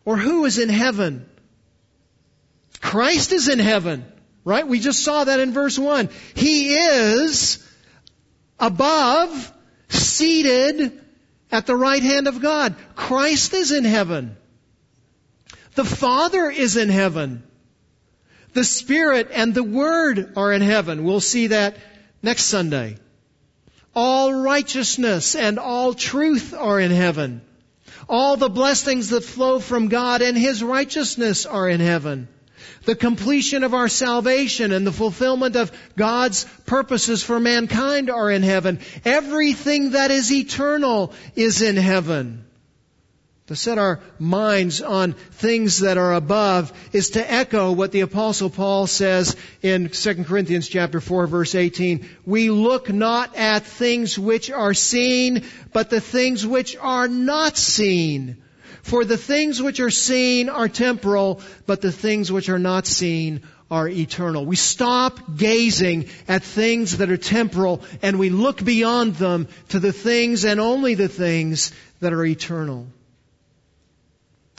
Or 0.03 0.17
who 0.17 0.45
is 0.45 0.57
in 0.57 0.69
heaven? 0.69 1.29
Christ 2.81 3.31
is 3.31 3.47
in 3.47 3.59
heaven. 3.59 4.05
Right? 4.43 4.67
We 4.67 4.79
just 4.79 5.03
saw 5.03 5.23
that 5.23 5.39
in 5.39 5.51
verse 5.51 5.77
1. 5.77 6.09
He 6.33 6.73
is 6.73 7.65
above, 8.59 9.53
seated 9.89 10.99
at 11.51 11.67
the 11.67 11.75
right 11.75 12.01
hand 12.01 12.27
of 12.27 12.41
God. 12.41 12.75
Christ 12.95 13.53
is 13.53 13.71
in 13.71 13.85
heaven. 13.85 14.35
The 15.75 15.85
Father 15.85 16.49
is 16.49 16.77
in 16.77 16.89
heaven. 16.89 17.43
The 18.53 18.63
Spirit 18.63 19.29
and 19.31 19.53
the 19.53 19.63
Word 19.63 20.33
are 20.35 20.51
in 20.51 20.61
heaven. 20.61 21.03
We'll 21.03 21.21
see 21.21 21.47
that 21.47 21.77
next 22.21 22.43
Sunday. 22.43 22.97
All 23.95 24.33
righteousness 24.33 25.35
and 25.35 25.59
all 25.59 25.93
truth 25.93 26.53
are 26.53 26.79
in 26.79 26.91
heaven. 26.91 27.41
All 28.09 28.35
the 28.35 28.49
blessings 28.49 29.09
that 29.09 29.23
flow 29.23 29.59
from 29.59 29.87
God 29.87 30.21
and 30.21 30.37
His 30.37 30.63
righteousness 30.63 31.45
are 31.45 31.69
in 31.69 31.79
heaven. 31.79 32.27
The 32.85 32.95
completion 32.95 33.63
of 33.63 33.73
our 33.73 33.87
salvation 33.87 34.71
and 34.71 34.85
the 34.85 34.91
fulfillment 34.91 35.55
of 35.55 35.71
God's 35.95 36.45
purposes 36.65 37.23
for 37.23 37.39
mankind 37.39 38.09
are 38.09 38.29
in 38.29 38.43
heaven. 38.43 38.79
Everything 39.05 39.91
that 39.91 40.11
is 40.11 40.31
eternal 40.31 41.13
is 41.35 41.61
in 41.61 41.77
heaven. 41.77 42.45
To 43.51 43.57
set 43.57 43.77
our 43.77 43.99
minds 44.17 44.81
on 44.81 45.11
things 45.11 45.79
that 45.79 45.97
are 45.97 46.13
above 46.13 46.71
is 46.93 47.09
to 47.09 47.33
echo 47.33 47.73
what 47.73 47.91
the 47.91 47.99
apostle 47.99 48.49
Paul 48.49 48.87
says 48.87 49.35
in 49.61 49.89
2 49.89 50.23
Corinthians 50.23 50.69
chapter 50.69 51.01
4 51.01 51.27
verse 51.27 51.53
18. 51.53 52.07
We 52.25 52.49
look 52.49 52.89
not 52.89 53.35
at 53.35 53.65
things 53.65 54.17
which 54.17 54.49
are 54.51 54.73
seen, 54.73 55.43
but 55.73 55.89
the 55.89 55.99
things 55.99 56.47
which 56.47 56.77
are 56.77 57.09
not 57.09 57.57
seen. 57.57 58.41
For 58.83 59.03
the 59.03 59.17
things 59.17 59.61
which 59.61 59.81
are 59.81 59.91
seen 59.91 60.47
are 60.47 60.69
temporal, 60.69 61.41
but 61.65 61.81
the 61.81 61.91
things 61.91 62.31
which 62.31 62.47
are 62.47 62.57
not 62.57 62.87
seen 62.87 63.41
are 63.69 63.85
eternal. 63.85 64.45
We 64.45 64.55
stop 64.55 65.35
gazing 65.35 66.05
at 66.29 66.43
things 66.43 66.99
that 66.99 67.11
are 67.11 67.17
temporal 67.17 67.81
and 68.01 68.17
we 68.17 68.29
look 68.29 68.63
beyond 68.63 69.15
them 69.15 69.49
to 69.69 69.79
the 69.79 69.91
things 69.91 70.45
and 70.45 70.61
only 70.61 70.95
the 70.95 71.09
things 71.09 71.73
that 71.99 72.13
are 72.13 72.23
eternal. 72.23 72.87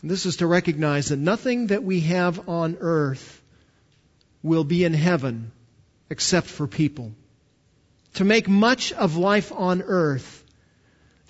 This 0.02 0.26
is 0.26 0.36
to 0.38 0.46
recognize 0.46 1.08
that 1.08 1.18
nothing 1.18 1.68
that 1.68 1.84
we 1.84 2.00
have 2.00 2.48
on 2.48 2.76
earth 2.80 3.40
will 4.42 4.64
be 4.64 4.84
in 4.84 4.94
heaven 4.94 5.52
except 6.10 6.48
for 6.48 6.66
people. 6.66 7.12
To 8.14 8.24
make 8.24 8.48
much 8.48 8.92
of 8.92 9.16
life 9.16 9.52
on 9.52 9.80
earth 9.82 10.44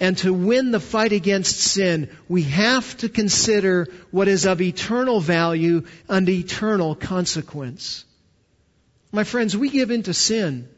and 0.00 0.16
to 0.18 0.32
win 0.32 0.70
the 0.70 0.80
fight 0.80 1.12
against 1.12 1.58
sin, 1.58 2.08
we 2.28 2.42
have 2.44 2.96
to 2.98 3.08
consider 3.08 3.88
what 4.10 4.26
is 4.26 4.46
of 4.46 4.60
eternal 4.60 5.20
value 5.20 5.84
and 6.08 6.28
eternal 6.28 6.94
consequence. 6.94 8.04
My 9.12 9.24
friends, 9.24 9.54
we 9.54 9.68
give 9.68 9.90
in 9.90 10.04
to 10.04 10.14
sin 10.14 10.68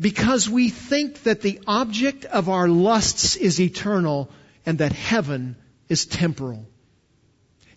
because 0.00 0.48
we 0.48 0.70
think 0.70 1.22
that 1.24 1.42
the 1.42 1.60
object 1.66 2.24
of 2.24 2.48
our 2.48 2.68
lusts 2.68 3.36
is 3.36 3.60
eternal 3.60 4.30
and 4.66 4.78
that 4.78 4.92
heaven 4.92 5.56
is 5.94 6.06
temporal. 6.06 6.66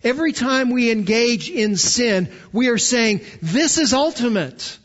Every 0.02 0.32
time 0.32 0.70
we 0.70 0.90
engage 0.90 1.50
in 1.50 1.76
sin, 1.76 2.28
we 2.52 2.68
are 2.68 2.78
saying, 2.78 3.20
this 3.40 3.78
is 3.78 3.94
ultimate. 3.94 4.78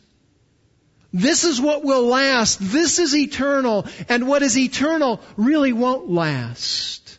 This 1.12 1.42
is 1.44 1.60
what 1.60 1.84
will 1.84 2.06
last. 2.06 2.58
This 2.60 2.98
is 3.00 3.14
eternal. 3.14 3.86
And 4.08 4.28
what 4.28 4.42
is 4.42 4.56
eternal 4.56 5.20
really 5.36 5.72
won't 5.72 6.08
last. 6.08 7.18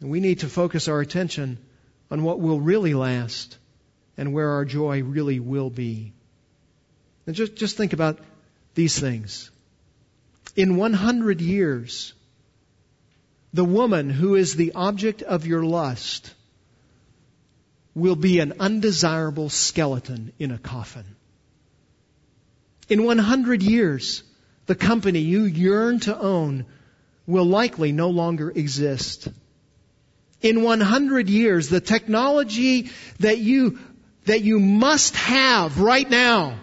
And 0.00 0.10
we 0.10 0.20
need 0.20 0.40
to 0.40 0.48
focus 0.48 0.86
our 0.86 1.00
attention 1.00 1.58
on 2.08 2.22
what 2.22 2.38
will 2.38 2.60
really 2.60 2.94
last 2.94 3.58
and 4.16 4.32
where 4.32 4.50
our 4.50 4.64
joy 4.64 5.02
really 5.02 5.40
will 5.40 5.70
be. 5.70 6.12
And 7.26 7.34
just, 7.34 7.56
just 7.56 7.76
think 7.76 7.92
about 7.92 8.20
these 8.74 8.98
things. 8.98 9.50
In 10.54 10.76
100 10.76 11.40
years, 11.40 12.14
the 13.58 13.64
woman 13.64 14.08
who 14.08 14.36
is 14.36 14.54
the 14.54 14.70
object 14.76 15.20
of 15.22 15.44
your 15.44 15.64
lust 15.64 16.32
will 17.92 18.14
be 18.14 18.38
an 18.38 18.52
undesirable 18.60 19.48
skeleton 19.48 20.32
in 20.38 20.52
a 20.52 20.58
coffin. 20.58 21.16
In 22.88 23.02
100 23.02 23.64
years, 23.64 24.22
the 24.66 24.76
company 24.76 25.18
you 25.18 25.42
yearn 25.42 25.98
to 25.98 26.16
own 26.16 26.66
will 27.26 27.46
likely 27.46 27.90
no 27.90 28.10
longer 28.10 28.48
exist. 28.48 29.26
In 30.40 30.62
100 30.62 31.28
years, 31.28 31.68
the 31.68 31.80
technology 31.80 32.92
that 33.18 33.38
you, 33.38 33.80
that 34.26 34.42
you 34.42 34.60
must 34.60 35.16
have 35.16 35.80
right 35.80 36.08
now, 36.08 36.60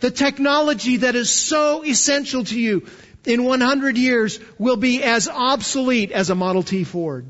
the 0.00 0.10
technology 0.10 0.96
that 0.96 1.14
is 1.14 1.28
so 1.28 1.84
essential 1.84 2.42
to 2.42 2.58
you, 2.58 2.86
in 3.26 3.44
100 3.44 3.98
years 3.98 4.38
will 4.58 4.76
be 4.76 5.02
as 5.02 5.28
obsolete 5.28 6.12
as 6.12 6.30
a 6.30 6.34
Model 6.34 6.62
T 6.62 6.84
Ford. 6.84 7.26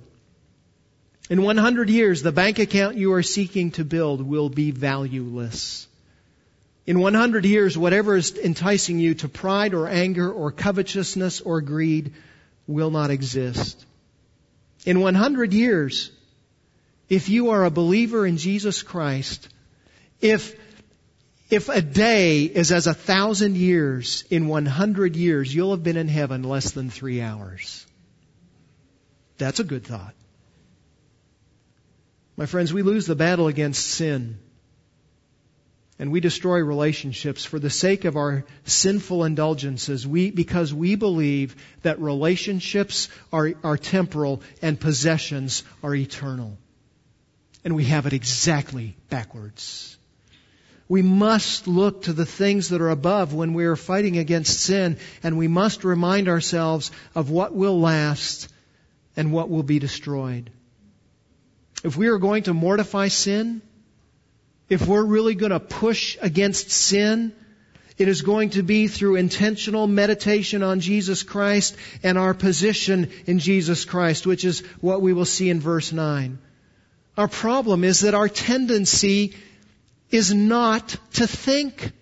In 1.28 1.42
100 1.42 1.90
years, 1.90 2.22
the 2.22 2.30
bank 2.30 2.58
account 2.60 2.96
you 2.96 3.12
are 3.14 3.22
seeking 3.22 3.72
to 3.72 3.84
build 3.84 4.22
will 4.22 4.48
be 4.48 4.70
valueless. 4.70 5.88
In 6.86 7.00
100 7.00 7.44
years, 7.44 7.76
whatever 7.76 8.16
is 8.16 8.36
enticing 8.38 9.00
you 9.00 9.14
to 9.14 9.28
pride 9.28 9.74
or 9.74 9.88
anger 9.88 10.30
or 10.30 10.52
covetousness 10.52 11.40
or 11.40 11.60
greed 11.60 12.12
will 12.68 12.92
not 12.92 13.10
exist. 13.10 13.84
In 14.84 15.00
100 15.00 15.52
years, 15.52 16.12
if 17.08 17.28
you 17.28 17.50
are 17.50 17.64
a 17.64 17.70
believer 17.70 18.24
in 18.24 18.36
Jesus 18.36 18.82
Christ, 18.82 19.48
if, 20.20 20.54
if 21.48 21.68
a 21.68 21.80
day 21.80 22.42
is 22.42 22.72
as 22.72 22.86
a 22.86 22.94
thousand 22.94 23.56
years, 23.56 24.24
in 24.30 24.48
100 24.48 25.16
years, 25.16 25.54
you'll 25.54 25.70
have 25.70 25.82
been 25.82 25.96
in 25.96 26.08
heaven 26.08 26.42
less 26.42 26.72
than 26.72 26.90
three 26.90 27.20
hours. 27.20 27.86
That's 29.38 29.60
a 29.60 29.64
good 29.64 29.84
thought. 29.84 30.14
My 32.36 32.46
friends, 32.46 32.72
we 32.72 32.82
lose 32.82 33.06
the 33.06 33.14
battle 33.14 33.46
against 33.46 33.86
sin 33.86 34.38
and 35.98 36.12
we 36.12 36.20
destroy 36.20 36.58
relationships 36.58 37.44
for 37.44 37.58
the 37.58 37.70
sake 37.70 38.04
of 38.04 38.16
our 38.16 38.44
sinful 38.64 39.24
indulgences 39.24 40.06
we, 40.06 40.30
because 40.30 40.74
we 40.74 40.94
believe 40.94 41.56
that 41.82 42.00
relationships 42.00 43.08
are, 43.32 43.54
are 43.64 43.78
temporal 43.78 44.42
and 44.60 44.78
possessions 44.78 45.64
are 45.82 45.94
eternal. 45.94 46.58
And 47.64 47.74
we 47.74 47.84
have 47.84 48.06
it 48.06 48.12
exactly 48.12 48.96
backwards. 49.08 49.96
We 50.88 51.02
must 51.02 51.66
look 51.66 52.02
to 52.02 52.12
the 52.12 52.26
things 52.26 52.68
that 52.68 52.80
are 52.80 52.90
above 52.90 53.34
when 53.34 53.54
we 53.54 53.64
are 53.64 53.76
fighting 53.76 54.18
against 54.18 54.60
sin, 54.60 54.98
and 55.22 55.36
we 55.36 55.48
must 55.48 55.82
remind 55.82 56.28
ourselves 56.28 56.92
of 57.14 57.30
what 57.30 57.54
will 57.54 57.80
last 57.80 58.48
and 59.16 59.32
what 59.32 59.50
will 59.50 59.64
be 59.64 59.80
destroyed. 59.80 60.50
If 61.82 61.96
we 61.96 62.06
are 62.06 62.18
going 62.18 62.44
to 62.44 62.54
mortify 62.54 63.08
sin, 63.08 63.62
if 64.68 64.86
we're 64.86 65.04
really 65.04 65.34
going 65.34 65.52
to 65.52 65.60
push 65.60 66.16
against 66.20 66.70
sin, 66.70 67.32
it 67.98 68.08
is 68.08 68.22
going 68.22 68.50
to 68.50 68.62
be 68.62 68.88
through 68.88 69.16
intentional 69.16 69.86
meditation 69.86 70.62
on 70.62 70.80
Jesus 70.80 71.22
Christ 71.22 71.76
and 72.02 72.18
our 72.18 72.34
position 72.34 73.10
in 73.26 73.38
Jesus 73.38 73.84
Christ, 73.84 74.26
which 74.26 74.44
is 74.44 74.60
what 74.80 75.00
we 75.00 75.12
will 75.12 75.24
see 75.24 75.48
in 75.48 75.60
verse 75.60 75.92
9. 75.92 76.38
Our 77.16 77.28
problem 77.28 77.84
is 77.84 78.00
that 78.00 78.14
our 78.14 78.28
tendency 78.28 79.34
is 80.10 80.32
not 80.34 80.96
to 81.14 81.26
think. 81.26 81.92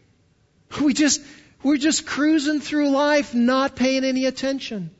We 0.80 0.92
just, 0.92 1.22
we're 1.62 1.76
just 1.76 2.06
cruising 2.06 2.60
through 2.60 2.90
life, 2.90 3.34
not 3.34 3.76
paying 3.76 4.04
any 4.04 4.26
attention. 4.26 4.90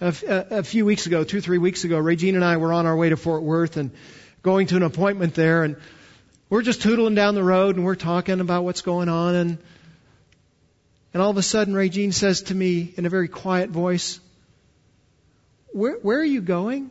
A, 0.00 0.62
few 0.62 0.84
weeks 0.84 1.06
ago, 1.06 1.24
two, 1.24 1.40
three 1.40 1.58
weeks 1.58 1.84
ago, 1.84 1.98
Regine 1.98 2.34
and 2.34 2.44
I 2.44 2.56
were 2.56 2.72
on 2.72 2.84
our 2.84 2.96
way 2.96 3.08
to 3.08 3.16
Fort 3.16 3.42
Worth 3.42 3.76
and 3.76 3.90
going 4.42 4.66
to 4.66 4.76
an 4.76 4.82
appointment 4.82 5.34
there 5.34 5.64
and 5.64 5.76
we're 6.50 6.62
just 6.62 6.82
tootling 6.82 7.14
down 7.14 7.34
the 7.34 7.42
road 7.42 7.76
and 7.76 7.84
we're 7.84 7.94
talking 7.94 8.40
about 8.40 8.64
what's 8.64 8.82
going 8.82 9.08
on 9.08 9.34
and 9.34 9.58
and 11.14 11.22
all 11.22 11.30
of 11.30 11.36
a 11.36 11.42
sudden 11.42 11.74
Regine 11.74 12.10
says 12.10 12.42
to 12.42 12.54
me 12.54 12.92
in 12.96 13.06
a 13.06 13.08
very 13.08 13.28
quiet 13.28 13.70
voice, 13.70 14.18
where, 15.72 15.94
where 15.94 16.18
are 16.18 16.24
you 16.24 16.40
going? 16.40 16.90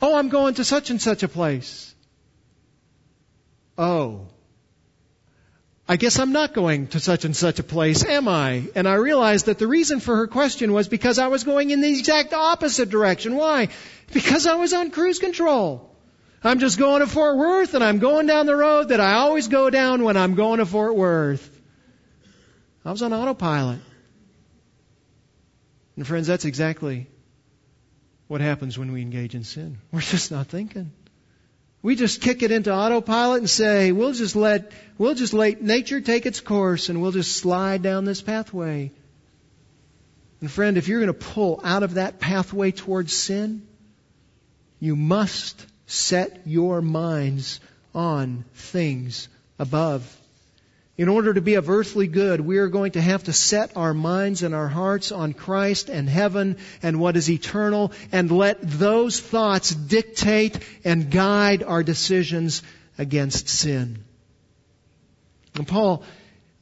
Oh, 0.00 0.16
I'm 0.16 0.28
going 0.28 0.54
to 0.54 0.64
such 0.64 0.90
and 0.90 1.02
such 1.02 1.24
a 1.24 1.28
place. 1.28 1.91
Oh. 3.76 4.28
I 5.88 5.96
guess 5.96 6.18
I'm 6.18 6.32
not 6.32 6.54
going 6.54 6.86
to 6.88 7.00
such 7.00 7.24
and 7.24 7.36
such 7.36 7.58
a 7.58 7.62
place, 7.62 8.04
am 8.04 8.28
I? 8.28 8.68
And 8.74 8.88
I 8.88 8.94
realized 8.94 9.46
that 9.46 9.58
the 9.58 9.66
reason 9.66 10.00
for 10.00 10.16
her 10.16 10.26
question 10.26 10.72
was 10.72 10.88
because 10.88 11.18
I 11.18 11.26
was 11.26 11.44
going 11.44 11.70
in 11.70 11.80
the 11.80 11.98
exact 11.98 12.32
opposite 12.32 12.88
direction. 12.88 13.34
Why? 13.36 13.68
Because 14.12 14.46
I 14.46 14.54
was 14.54 14.72
on 14.72 14.90
cruise 14.90 15.18
control. 15.18 15.90
I'm 16.44 16.58
just 16.58 16.78
going 16.78 17.00
to 17.00 17.06
Fort 17.06 17.36
Worth 17.36 17.74
and 17.74 17.84
I'm 17.84 17.98
going 17.98 18.26
down 18.26 18.46
the 18.46 18.56
road 18.56 18.88
that 18.88 19.00
I 19.00 19.14
always 19.14 19.48
go 19.48 19.70
down 19.70 20.02
when 20.02 20.16
I'm 20.16 20.34
going 20.34 20.58
to 20.58 20.66
Fort 20.66 20.94
Worth. 20.94 21.48
I 22.84 22.90
was 22.90 23.02
on 23.02 23.12
autopilot. 23.12 23.80
And 25.96 26.06
friends, 26.06 26.26
that's 26.26 26.44
exactly 26.44 27.06
what 28.28 28.40
happens 28.40 28.78
when 28.78 28.92
we 28.92 29.02
engage 29.02 29.34
in 29.34 29.44
sin. 29.44 29.78
We're 29.92 30.00
just 30.00 30.30
not 30.30 30.46
thinking. 30.46 30.90
We 31.82 31.96
just 31.96 32.20
kick 32.20 32.42
it 32.42 32.52
into 32.52 32.72
autopilot 32.72 33.40
and 33.40 33.50
say, 33.50 33.90
we'll 33.90 34.12
just 34.12 34.36
let, 34.36 34.70
we'll 34.98 35.16
just 35.16 35.34
let 35.34 35.60
nature 35.60 36.00
take 36.00 36.26
its 36.26 36.40
course 36.40 36.88
and 36.88 37.02
we'll 37.02 37.10
just 37.10 37.36
slide 37.36 37.82
down 37.82 38.04
this 38.04 38.22
pathway. 38.22 38.92
And 40.40 40.50
friend, 40.50 40.78
if 40.78 40.86
you're 40.86 41.00
going 41.00 41.12
to 41.12 41.26
pull 41.26 41.60
out 41.64 41.82
of 41.82 41.94
that 41.94 42.20
pathway 42.20 42.70
towards 42.70 43.12
sin, 43.12 43.66
you 44.78 44.94
must 44.94 45.66
set 45.86 46.42
your 46.46 46.80
minds 46.80 47.60
on 47.94 48.44
things 48.54 49.28
above. 49.58 50.04
In 50.98 51.08
order 51.08 51.32
to 51.32 51.40
be 51.40 51.54
of 51.54 51.70
earthly 51.70 52.06
good, 52.06 52.40
we 52.40 52.58
are 52.58 52.68
going 52.68 52.92
to 52.92 53.00
have 53.00 53.24
to 53.24 53.32
set 53.32 53.76
our 53.76 53.94
minds 53.94 54.42
and 54.42 54.54
our 54.54 54.68
hearts 54.68 55.10
on 55.10 55.32
Christ 55.32 55.88
and 55.88 56.06
heaven 56.06 56.58
and 56.82 57.00
what 57.00 57.16
is 57.16 57.30
eternal 57.30 57.92
and 58.12 58.30
let 58.30 58.58
those 58.60 59.18
thoughts 59.18 59.74
dictate 59.74 60.58
and 60.84 61.10
guide 61.10 61.62
our 61.62 61.82
decisions 61.82 62.62
against 62.98 63.48
sin. 63.48 64.04
And 65.54 65.66
Paul 65.66 66.02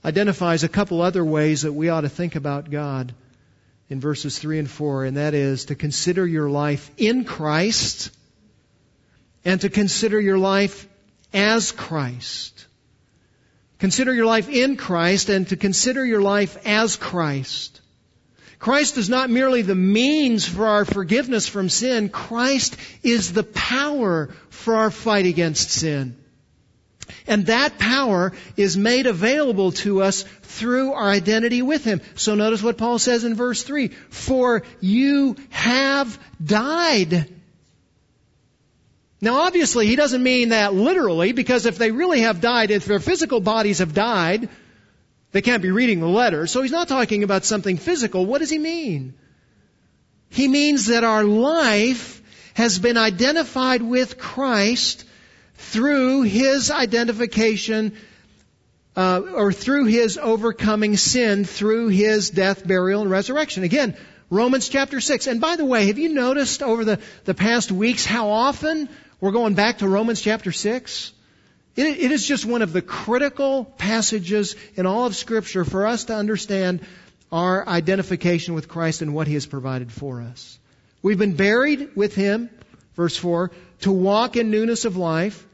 identifies 0.04 0.62
a 0.62 0.68
couple 0.68 1.02
other 1.02 1.24
ways 1.24 1.62
that 1.62 1.72
we 1.72 1.88
ought 1.88 2.02
to 2.02 2.08
think 2.08 2.36
about 2.36 2.70
God 2.70 3.12
in 3.88 4.00
verses 4.00 4.38
3 4.38 4.60
and 4.60 4.70
4, 4.70 5.06
and 5.06 5.16
that 5.16 5.34
is 5.34 5.66
to 5.66 5.74
consider 5.74 6.24
your 6.24 6.48
life 6.48 6.90
in 6.96 7.24
Christ 7.24 8.10
and 9.44 9.60
to 9.60 9.68
consider 9.68 10.20
your 10.20 10.38
life 10.38 10.86
as 11.32 11.72
Christ. 11.72 12.59
Consider 13.80 14.14
your 14.14 14.26
life 14.26 14.48
in 14.48 14.76
Christ 14.76 15.30
and 15.30 15.48
to 15.48 15.56
consider 15.56 16.04
your 16.04 16.20
life 16.20 16.58
as 16.66 16.96
Christ. 16.96 17.80
Christ 18.58 18.98
is 18.98 19.08
not 19.08 19.30
merely 19.30 19.62
the 19.62 19.74
means 19.74 20.46
for 20.46 20.66
our 20.66 20.84
forgiveness 20.84 21.48
from 21.48 21.70
sin. 21.70 22.10
Christ 22.10 22.76
is 23.02 23.32
the 23.32 23.42
power 23.42 24.28
for 24.50 24.76
our 24.76 24.90
fight 24.90 25.24
against 25.24 25.70
sin. 25.70 26.16
And 27.26 27.46
that 27.46 27.78
power 27.78 28.32
is 28.56 28.76
made 28.76 29.06
available 29.06 29.72
to 29.72 30.02
us 30.02 30.24
through 30.42 30.92
our 30.92 31.08
identity 31.08 31.62
with 31.62 31.82
Him. 31.82 32.02
So 32.16 32.34
notice 32.34 32.62
what 32.62 32.76
Paul 32.76 32.98
says 32.98 33.24
in 33.24 33.34
verse 33.34 33.62
3. 33.62 33.88
For 33.88 34.62
you 34.80 35.36
have 35.48 36.18
died 36.44 37.39
now 39.20 39.40
obviously 39.40 39.86
he 39.86 39.96
doesn't 39.96 40.22
mean 40.22 40.50
that 40.50 40.74
literally 40.74 41.32
because 41.32 41.66
if 41.66 41.78
they 41.78 41.90
really 41.90 42.20
have 42.20 42.40
died, 42.40 42.70
if 42.70 42.84
their 42.84 43.00
physical 43.00 43.40
bodies 43.40 43.78
have 43.78 43.94
died, 43.94 44.48
they 45.32 45.42
can't 45.42 45.62
be 45.62 45.70
reading 45.70 46.00
the 46.00 46.08
letter. 46.08 46.46
So 46.46 46.62
he's 46.62 46.72
not 46.72 46.88
talking 46.88 47.22
about 47.22 47.44
something 47.44 47.76
physical. 47.76 48.26
What 48.26 48.38
does 48.38 48.50
he 48.50 48.58
mean? 48.58 49.14
He 50.28 50.48
means 50.48 50.86
that 50.86 51.04
our 51.04 51.24
life 51.24 52.22
has 52.54 52.78
been 52.78 52.96
identified 52.96 53.82
with 53.82 54.18
Christ 54.18 55.04
through 55.54 56.22
his 56.22 56.70
identification 56.70 57.96
uh, 58.96 59.20
or 59.34 59.52
through 59.52 59.86
his 59.86 60.18
overcoming 60.18 60.96
sin 60.96 61.44
through 61.44 61.88
his 61.88 62.30
death, 62.30 62.66
burial, 62.66 63.02
and 63.02 63.10
resurrection. 63.10 63.62
Again, 63.62 63.96
Romans 64.30 64.68
chapter 64.68 65.00
6. 65.00 65.26
And 65.26 65.40
by 65.40 65.56
the 65.56 65.64
way, 65.64 65.86
have 65.86 65.98
you 65.98 66.08
noticed 66.08 66.62
over 66.62 66.84
the, 66.84 67.00
the 67.24 67.34
past 67.34 67.70
weeks 67.70 68.04
how 68.04 68.30
often 68.30 68.88
we're 69.20 69.32
going 69.32 69.54
back 69.54 69.78
to 69.78 69.88
Romans 69.88 70.20
chapter 70.20 70.50
6. 70.50 71.12
It, 71.76 71.86
it 71.86 72.10
is 72.10 72.26
just 72.26 72.46
one 72.46 72.62
of 72.62 72.72
the 72.72 72.82
critical 72.82 73.64
passages 73.64 74.56
in 74.76 74.86
all 74.86 75.04
of 75.04 75.14
Scripture 75.14 75.64
for 75.64 75.86
us 75.86 76.04
to 76.04 76.14
understand 76.14 76.80
our 77.30 77.66
identification 77.68 78.54
with 78.54 78.68
Christ 78.68 79.02
and 79.02 79.14
what 79.14 79.26
He 79.26 79.34
has 79.34 79.46
provided 79.46 79.92
for 79.92 80.22
us. 80.22 80.58
We've 81.02 81.18
been 81.18 81.36
buried 81.36 81.94
with 81.94 82.14
Him, 82.14 82.50
verse 82.96 83.16
4, 83.16 83.50
to 83.82 83.92
walk 83.92 84.36
in 84.36 84.50
newness 84.50 84.84
of 84.86 84.96
life. 84.96 85.46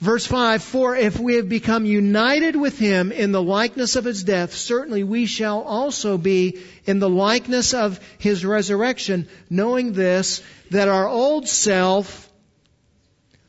Verse 0.00 0.26
5, 0.26 0.62
for 0.62 0.96
if 0.96 1.18
we 1.18 1.36
have 1.36 1.48
become 1.48 1.86
united 1.86 2.56
with 2.56 2.78
him 2.78 3.10
in 3.10 3.32
the 3.32 3.40
likeness 3.40 3.96
of 3.96 4.04
his 4.04 4.22
death, 4.24 4.52
certainly 4.52 5.02
we 5.02 5.24
shall 5.24 5.62
also 5.62 6.18
be 6.18 6.58
in 6.84 6.98
the 6.98 7.08
likeness 7.08 7.72
of 7.72 8.00
his 8.18 8.44
resurrection, 8.44 9.28
knowing 9.48 9.92
this, 9.92 10.42
that 10.70 10.88
our 10.88 11.08
old 11.08 11.48
self 11.48 12.23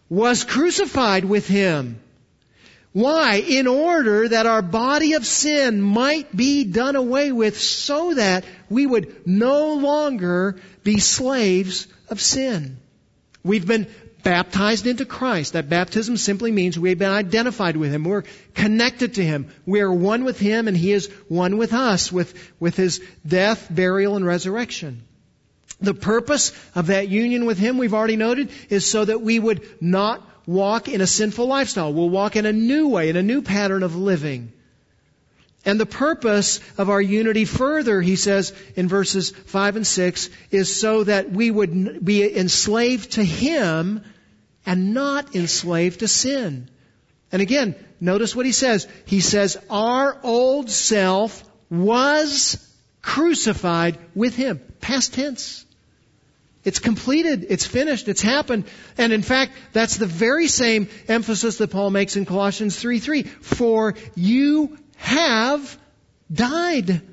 was 0.10 0.44
crucified 0.44 1.26
with 1.26 1.48
him. 1.48 2.00
Why? 2.94 3.44
In 3.46 3.68
order 3.68 4.30
that 4.30 4.46
our 4.46 4.62
body 4.62 5.14
of 5.14 5.26
sin 5.26 5.82
might 5.82 6.34
be 6.34 6.64
done 6.64 6.96
away 6.96 7.32
with 7.32 7.60
so 7.60 8.14
that 8.14 8.46
we 8.70 8.86
would 8.86 9.28
no 9.28 9.74
longer 9.74 10.62
be 10.84 11.00
slaves 11.00 11.88
of 12.10 12.22
sin. 12.22 12.78
We've 13.44 13.68
been 13.68 13.88
baptized 14.24 14.88
into 14.88 15.06
Christ. 15.06 15.54
That 15.54 15.70
baptism 15.70 16.16
simply 16.18 16.52
means 16.52 16.80
we've 16.80 16.98
been 16.98 17.12
identified 17.12 17.76
with 17.76 17.94
Him. 17.94 18.06
We're 18.06 18.24
connected 18.54 19.16
to 19.16 19.24
Him. 19.24 19.52
We 19.66 19.82
are 19.82 19.92
one 19.92 20.24
with 20.24 20.40
Him 20.40 20.68
and 20.68 20.78
He 20.78 20.92
is 20.92 21.08
one 21.28 21.58
with 21.58 21.74
us 21.74 22.12
with, 22.12 22.34
with 22.60 22.78
His 22.78 23.02
death, 23.26 23.68
burial, 23.70 24.16
and 24.16 24.26
resurrection. 24.26 25.04
The 25.86 25.94
purpose 25.94 26.52
of 26.74 26.88
that 26.88 27.08
union 27.10 27.46
with 27.46 27.58
Him, 27.58 27.78
we've 27.78 27.94
already 27.94 28.16
noted, 28.16 28.50
is 28.70 28.90
so 28.90 29.06
that 29.06 29.22
we 29.22 29.40
would 29.40 29.82
not 29.82 30.28
walk 30.46 30.88
in 30.88 31.02
a 31.02 31.08
sinful 31.08 31.48
lifestyle. 31.48 31.94
We'll 31.94 32.10
walk 32.10 32.36
in 32.36 32.46
a 32.46 32.54
new 32.54 32.90
way, 32.90 33.10
in 33.10 33.16
a 33.16 33.24
new 33.24 33.42
pattern 33.42 33.84
of 33.84 33.96
living. 33.96 34.52
And 35.66 35.80
the 35.80 35.86
purpose 35.88 36.60
of 36.78 36.90
our 36.92 37.02
unity 37.02 37.46
further, 37.46 38.00
he 38.00 38.16
says 38.16 38.54
in 38.76 38.88
verses 38.88 39.32
5 39.32 39.78
and 39.78 39.88
6, 39.88 40.30
is 40.52 40.76
so 40.80 41.04
that 41.04 41.32
we 41.32 41.50
would 41.50 42.06
be 42.06 42.38
enslaved 42.38 43.14
to 43.14 43.24
Him 43.24 44.04
and 44.66 44.94
not 44.94 45.36
enslaved 45.36 46.02
to 46.02 46.08
sin. 46.08 46.70
And 47.32 47.42
again, 47.42 47.76
notice 48.00 48.36
what 48.36 48.46
he 48.46 48.52
says. 48.52 48.88
He 49.06 49.20
says, 49.20 49.58
our 49.70 50.18
old 50.24 50.70
self 50.70 51.44
was 51.70 52.58
crucified 53.02 53.98
with 54.14 54.36
Him. 54.36 54.62
Past 54.82 55.14
tense. 55.14 55.65
It's 56.66 56.80
completed. 56.80 57.46
It's 57.50 57.66
finished. 57.66 58.08
It's 58.08 58.24
happened. 58.24 58.66
And 58.98 59.14
in 59.14 59.22
fact, 59.22 59.54
that's 59.72 59.98
the 59.98 60.08
very 60.08 60.48
same 60.48 60.90
emphasis 61.08 61.60
that 61.60 61.70
Paul 61.70 61.92
makes 61.92 62.16
in 62.16 62.26
Colossians 62.26 62.78
3 62.78 63.00
3. 63.00 63.24
For 63.24 63.94
you 64.16 64.76
have 64.98 65.78
died. 66.34 67.04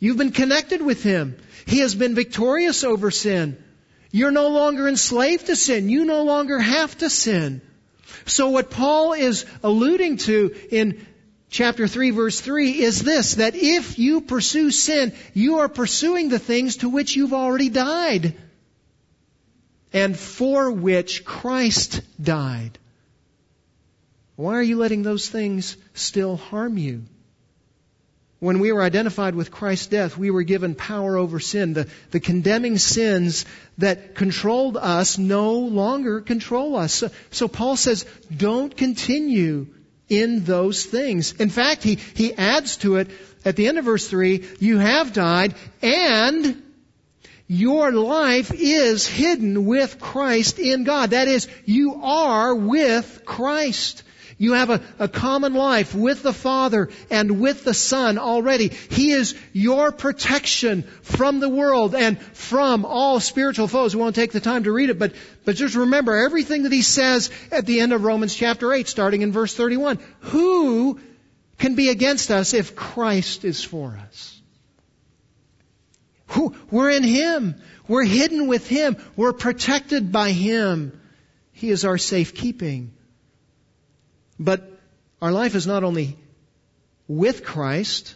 You've 0.00 0.16
been 0.16 0.32
connected 0.32 0.82
with 0.82 1.04
Him. 1.04 1.36
He 1.66 1.78
has 1.78 1.94
been 1.94 2.16
victorious 2.16 2.82
over 2.82 3.12
sin. 3.12 3.62
You're 4.10 4.32
no 4.32 4.48
longer 4.48 4.88
enslaved 4.88 5.46
to 5.46 5.56
sin. 5.56 5.88
You 5.88 6.04
no 6.04 6.24
longer 6.24 6.58
have 6.58 6.98
to 6.98 7.08
sin. 7.08 7.60
So 8.26 8.48
what 8.48 8.70
Paul 8.70 9.12
is 9.12 9.46
alluding 9.62 10.16
to 10.18 10.54
in 10.72 11.06
chapter 11.48 11.86
3 11.86 12.10
verse 12.10 12.40
3 12.40 12.72
is 12.80 13.02
this, 13.02 13.36
that 13.36 13.54
if 13.54 14.00
you 14.00 14.20
pursue 14.20 14.72
sin, 14.72 15.12
you 15.32 15.58
are 15.58 15.68
pursuing 15.68 16.28
the 16.28 16.40
things 16.40 16.78
to 16.78 16.88
which 16.88 17.14
you've 17.14 17.32
already 17.32 17.68
died 17.68 18.34
and 19.92 20.18
for 20.18 20.70
which 20.70 21.24
Christ 21.24 22.02
died. 22.22 22.78
Why 24.36 24.54
are 24.54 24.62
you 24.62 24.76
letting 24.76 25.02
those 25.02 25.28
things 25.28 25.76
still 25.94 26.36
harm 26.36 26.78
you? 26.78 27.04
When 28.40 28.60
we 28.60 28.70
were 28.70 28.82
identified 28.82 29.34
with 29.34 29.50
Christ's 29.50 29.88
death, 29.88 30.16
we 30.16 30.30
were 30.30 30.44
given 30.44 30.76
power 30.76 31.16
over 31.16 31.40
sin. 31.40 31.72
The, 31.72 31.88
the 32.12 32.20
condemning 32.20 32.78
sins 32.78 33.44
that 33.78 34.14
controlled 34.14 34.76
us 34.76 35.18
no 35.18 35.54
longer 35.54 36.20
control 36.20 36.76
us. 36.76 36.92
So, 36.92 37.10
so 37.32 37.48
Paul 37.48 37.76
says, 37.76 38.06
don't 38.34 38.76
continue 38.76 39.66
in 40.08 40.44
those 40.44 40.84
things. 40.84 41.32
In 41.32 41.50
fact, 41.50 41.82
he, 41.82 41.96
he 41.96 42.32
adds 42.32 42.76
to 42.78 42.96
it 42.96 43.10
at 43.44 43.56
the 43.56 43.66
end 43.66 43.78
of 43.78 43.84
verse 43.84 44.06
3, 44.06 44.44
you 44.60 44.78
have 44.78 45.12
died 45.12 45.54
and 45.82 46.62
your 47.48 47.90
life 47.90 48.52
is 48.54 49.06
hidden 49.06 49.64
with 49.64 49.98
Christ 49.98 50.58
in 50.58 50.84
God. 50.84 51.10
That 51.10 51.28
is, 51.28 51.48
you 51.64 52.02
are 52.04 52.54
with 52.54 53.22
Christ. 53.24 54.02
You 54.36 54.52
have 54.52 54.70
a, 54.70 54.80
a, 55.00 55.08
common 55.08 55.54
life 55.54 55.94
with 55.94 56.22
the 56.22 56.32
Father 56.32 56.90
and 57.10 57.40
with 57.40 57.64
the 57.64 57.74
Son 57.74 58.18
already. 58.18 58.68
He 58.68 59.10
is 59.10 59.34
your 59.52 59.90
protection 59.90 60.84
from 61.02 61.40
the 61.40 61.48
world 61.48 61.94
and 61.96 62.20
from 62.20 62.84
all 62.84 63.18
spiritual 63.18 63.66
foes. 63.66 63.96
We 63.96 64.02
won't 64.02 64.14
take 64.14 64.30
the 64.30 64.40
time 64.40 64.64
to 64.64 64.72
read 64.72 64.90
it, 64.90 64.98
but, 64.98 65.14
but 65.44 65.56
just 65.56 65.74
remember 65.74 66.16
everything 66.16 66.62
that 66.62 66.72
he 66.72 66.82
says 66.82 67.30
at 67.50 67.66
the 67.66 67.80
end 67.80 67.92
of 67.92 68.04
Romans 68.04 68.34
chapter 68.34 68.72
8, 68.72 68.86
starting 68.86 69.22
in 69.22 69.32
verse 69.32 69.54
31. 69.54 69.98
Who 70.20 71.00
can 71.58 71.74
be 71.74 71.88
against 71.88 72.30
us 72.30 72.54
if 72.54 72.76
Christ 72.76 73.44
is 73.44 73.64
for 73.64 73.98
us? 74.06 74.37
We're 76.70 76.90
in 76.90 77.02
Him. 77.02 77.56
We're 77.86 78.04
hidden 78.04 78.46
with 78.46 78.68
Him. 78.68 78.96
We're 79.16 79.32
protected 79.32 80.12
by 80.12 80.32
Him. 80.32 81.00
He 81.52 81.70
is 81.70 81.84
our 81.84 81.98
safekeeping. 81.98 82.92
But 84.38 84.70
our 85.20 85.32
life 85.32 85.54
is 85.54 85.66
not 85.66 85.84
only 85.84 86.16
with 87.08 87.44
Christ, 87.44 88.14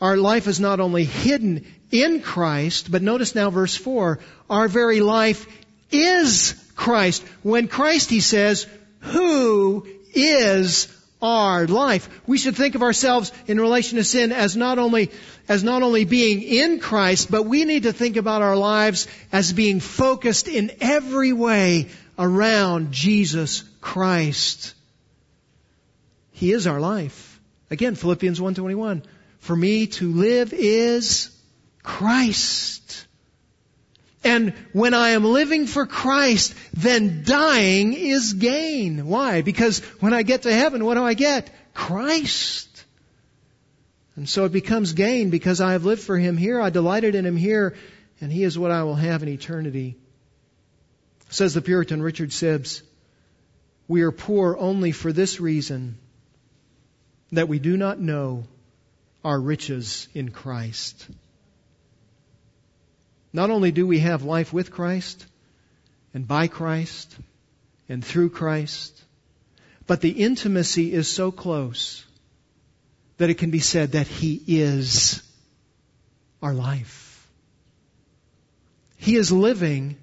our 0.00 0.16
life 0.16 0.46
is 0.46 0.60
not 0.60 0.80
only 0.80 1.04
hidden 1.04 1.66
in 1.90 2.20
Christ, 2.22 2.90
but 2.90 3.02
notice 3.02 3.34
now 3.34 3.50
verse 3.50 3.76
4, 3.76 4.18
our 4.48 4.68
very 4.68 5.00
life 5.00 5.46
is 5.90 6.54
Christ. 6.74 7.22
When 7.42 7.68
Christ, 7.68 8.08
he 8.08 8.20
says, 8.20 8.66
who 9.00 9.86
is 10.14 10.88
our 11.22 11.66
life. 11.66 12.08
We 12.26 12.38
should 12.38 12.56
think 12.56 12.74
of 12.74 12.82
ourselves 12.82 13.32
in 13.46 13.60
relation 13.60 13.98
to 13.98 14.04
sin 14.04 14.32
as 14.32 14.56
not 14.56 14.78
only, 14.78 15.10
as 15.48 15.62
not 15.62 15.82
only 15.82 16.04
being 16.04 16.42
in 16.42 16.80
Christ, 16.80 17.30
but 17.30 17.44
we 17.44 17.64
need 17.64 17.84
to 17.84 17.92
think 17.92 18.16
about 18.16 18.42
our 18.42 18.56
lives 18.56 19.06
as 19.32 19.52
being 19.52 19.80
focused 19.80 20.48
in 20.48 20.70
every 20.80 21.32
way 21.32 21.88
around 22.18 22.92
Jesus 22.92 23.64
Christ. 23.80 24.74
He 26.32 26.52
is 26.52 26.66
our 26.66 26.80
life. 26.80 27.40
Again, 27.70 27.94
Philippians 27.94 28.40
1:21. 28.40 29.02
For 29.38 29.56
me 29.56 29.86
to 29.86 30.12
live 30.12 30.52
is 30.52 31.30
Christ. 31.82 33.06
And 34.22 34.52
when 34.72 34.92
I 34.92 35.10
am 35.10 35.24
living 35.24 35.66
for 35.66 35.86
Christ, 35.86 36.54
then 36.74 37.22
dying 37.24 37.94
is 37.94 38.34
gain. 38.34 39.06
Why? 39.06 39.40
Because 39.40 39.80
when 40.00 40.12
I 40.12 40.22
get 40.22 40.42
to 40.42 40.52
heaven, 40.52 40.84
what 40.84 40.94
do 40.94 41.04
I 41.04 41.14
get? 41.14 41.50
Christ. 41.72 42.84
And 44.16 44.28
so 44.28 44.44
it 44.44 44.52
becomes 44.52 44.92
gain 44.92 45.30
because 45.30 45.62
I 45.62 45.72
have 45.72 45.86
lived 45.86 46.02
for 46.02 46.18
Him 46.18 46.36
here, 46.36 46.60
I 46.60 46.68
delighted 46.68 47.14
in 47.14 47.24
Him 47.24 47.36
here, 47.36 47.74
and 48.20 48.30
He 48.30 48.44
is 48.44 48.58
what 48.58 48.70
I 48.70 48.82
will 48.82 48.96
have 48.96 49.22
in 49.22 49.30
eternity. 49.30 49.96
Says 51.30 51.54
the 51.54 51.62
Puritan 51.62 52.02
Richard 52.02 52.30
Sibbes, 52.30 52.82
we 53.88 54.02
are 54.02 54.12
poor 54.12 54.56
only 54.58 54.92
for 54.92 55.12
this 55.12 55.40
reason, 55.40 55.96
that 57.32 57.48
we 57.48 57.58
do 57.58 57.76
not 57.76 57.98
know 57.98 58.44
our 59.24 59.40
riches 59.40 60.08
in 60.12 60.30
Christ. 60.30 61.08
Not 63.32 63.50
only 63.50 63.70
do 63.70 63.86
we 63.86 64.00
have 64.00 64.22
life 64.22 64.52
with 64.52 64.70
Christ 64.70 65.26
and 66.12 66.26
by 66.26 66.48
Christ 66.48 67.16
and 67.88 68.04
through 68.04 68.30
Christ, 68.30 69.00
but 69.86 70.00
the 70.00 70.10
intimacy 70.10 70.92
is 70.92 71.08
so 71.08 71.30
close 71.30 72.04
that 73.18 73.30
it 73.30 73.38
can 73.38 73.50
be 73.50 73.60
said 73.60 73.92
that 73.92 74.06
He 74.06 74.42
is 74.46 75.22
our 76.42 76.54
life. 76.54 77.28
He 78.96 79.16
is 79.16 79.30
living 79.30 79.96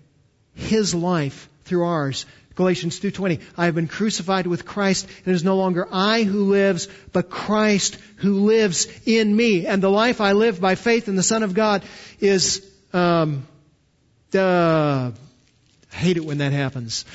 His 0.53 0.95
life 0.95 1.49
through 1.65 1.83
ours. 1.83 2.25
Galatians 2.55 2.99
2:20 2.99 3.41
I 3.55 3.65
have 3.65 3.75
been 3.75 3.87
crucified 3.87 4.47
with 4.47 4.65
Christ 4.65 5.05
and 5.05 5.27
it 5.27 5.35
is 5.35 5.43
no 5.43 5.57
longer 5.57 5.87
I 5.91 6.23
who 6.23 6.45
lives 6.45 6.87
but 7.11 7.29
Christ 7.29 7.97
who 8.17 8.45
lives 8.45 8.87
in 9.05 9.35
me 9.35 9.67
and 9.67 9.83
the 9.83 9.91
life 9.91 10.21
I 10.21 10.31
live 10.31 10.59
by 10.59 10.73
faith 10.75 11.07
in 11.07 11.15
the 11.15 11.23
Son 11.23 11.43
of 11.43 11.53
God 11.53 11.83
is 12.19 12.65
um, 12.97 13.47
I 14.33 15.11
hate 15.91 16.17
it 16.17 16.25
when 16.25 16.39
that 16.39 16.51
happens. 16.51 17.05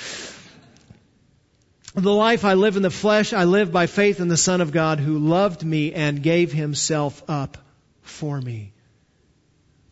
The 1.94 2.12
life 2.12 2.44
I 2.44 2.54
live 2.54 2.76
in 2.76 2.82
the 2.82 2.90
flesh, 2.90 3.34
I 3.34 3.44
live 3.44 3.70
by 3.70 3.86
faith 3.86 4.20
in 4.20 4.28
the 4.28 4.36
Son 4.36 4.62
of 4.62 4.72
God 4.72 4.98
who 4.98 5.18
loved 5.18 5.62
me 5.62 5.92
and 5.92 6.22
gave 6.22 6.52
himself 6.52 7.22
up 7.28 7.58
for 8.00 8.40
me. 8.40 8.72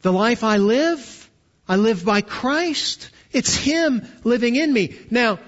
The 0.00 0.12
life 0.12 0.42
I 0.42 0.56
live, 0.56 1.30
I 1.68 1.76
live 1.76 2.04
by 2.04 2.22
Christ. 2.22 3.10
It's 3.32 3.54
Him 3.54 4.06
living 4.24 4.56
in 4.56 4.72
me. 4.72 4.96
Now, 5.10 5.38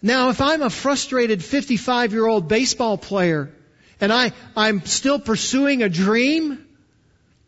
now 0.00 0.28
if 0.28 0.40
I'm 0.40 0.62
a 0.62 0.70
frustrated 0.70 1.42
55 1.42 2.12
year 2.12 2.26
old 2.26 2.46
baseball 2.46 2.96
player 2.96 3.52
and 4.00 4.12
I, 4.12 4.32
I'm 4.56 4.84
still 4.84 5.18
pursuing 5.18 5.82
a 5.82 5.88
dream, 5.88 6.64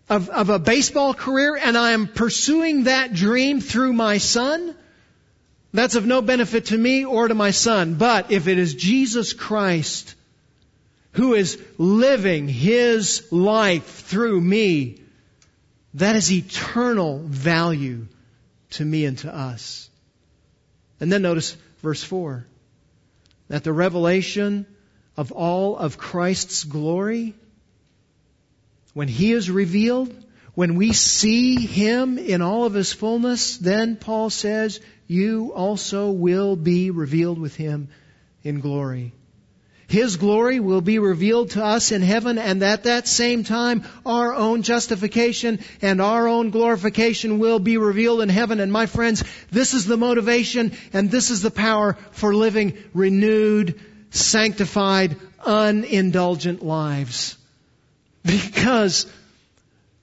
of, 0.09 0.29
of 0.29 0.51
a 0.51 0.59
baseball 0.59 1.15
career 1.15 1.57
and 1.57 1.77
I 1.77 1.93
am 1.93 2.07
pursuing 2.07 2.85
that 2.85 3.13
dream 3.13 3.61
through 3.61 3.93
my 3.93 4.19
son, 4.19 4.75
that's 5.73 5.95
of 5.95 6.07
no 6.07 6.23
benefit 6.23 6.67
to 6.67 6.79
me 6.79 7.05
or 7.05 7.29
to 7.29 7.35
my 7.35 7.51
son. 7.51 7.95
But 7.95 8.31
if 8.31 8.49
it 8.49 8.59
is 8.59 8.75
Jesus 8.75 9.33
Christ 9.33 10.15
who 11.13 11.35
is 11.35 11.59
living 11.79 12.47
his 12.47 13.27
life 13.33 13.87
through 13.87 14.39
me, 14.41 15.01
that 15.95 16.15
is 16.15 16.31
eternal 16.31 17.19
value 17.19 18.07
to 18.73 18.85
me 18.85 19.07
and 19.07 19.17
to 19.19 19.35
us. 19.35 19.89
And 21.01 21.11
then 21.11 21.23
notice 21.23 21.57
verse 21.83 22.03
4 22.03 22.47
that 23.49 23.65
the 23.65 23.73
revelation 23.73 24.67
of 25.17 25.33
all 25.33 25.77
of 25.77 25.97
Christ's 25.97 26.65
glory 26.65 27.35
when 28.97 29.09
He 29.09 29.33
is 29.33 29.51
revealed, 29.51 30.11
when 30.55 30.75
we 30.75 30.95
see 30.95 31.67
Him 31.67 32.17
in 32.17 32.41
all 32.41 32.65
of 32.65 32.73
His 32.73 32.95
fullness, 32.95 33.59
then 33.59 33.97
Paul 33.97 34.31
says, 34.31 34.81
you 35.07 35.53
also 35.53 36.13
will 36.13 36.57
be 36.57 36.91
revealed 36.91 37.39
with 37.39 37.55
Him 37.55 37.89
in 38.43 38.61
glory. 38.61 39.13
His 39.87 40.17
glory 40.17 40.61
will 40.61 40.81
be 40.81 40.99
revealed 40.99 41.51
to 41.51 41.63
us 41.63 41.93
in 41.93 42.01
heaven 42.01 42.39
and 42.39 42.63
at 42.63 42.85
that 42.85 43.07
same 43.07 43.45
time 43.45 43.85
our 44.07 44.35
own 44.35 44.63
justification 44.63 45.59
and 45.83 46.01
our 46.01 46.27
own 46.27 46.49
glorification 46.49 47.39
will 47.39 47.59
be 47.59 47.77
revealed 47.77 48.23
in 48.23 48.31
heaven. 48.31 48.61
And 48.61 48.73
my 48.73 48.87
friends, 48.87 49.23
this 49.51 49.75
is 49.75 49.85
the 49.85 49.99
motivation 49.99 50.73
and 50.95 51.11
this 51.11 51.29
is 51.29 51.43
the 51.43 51.51
power 51.51 51.99
for 52.13 52.35
living 52.35 52.79
renewed, 52.95 53.79
sanctified, 54.09 55.19
unindulgent 55.45 56.65
lives. 56.65 57.37
Because 58.27 59.07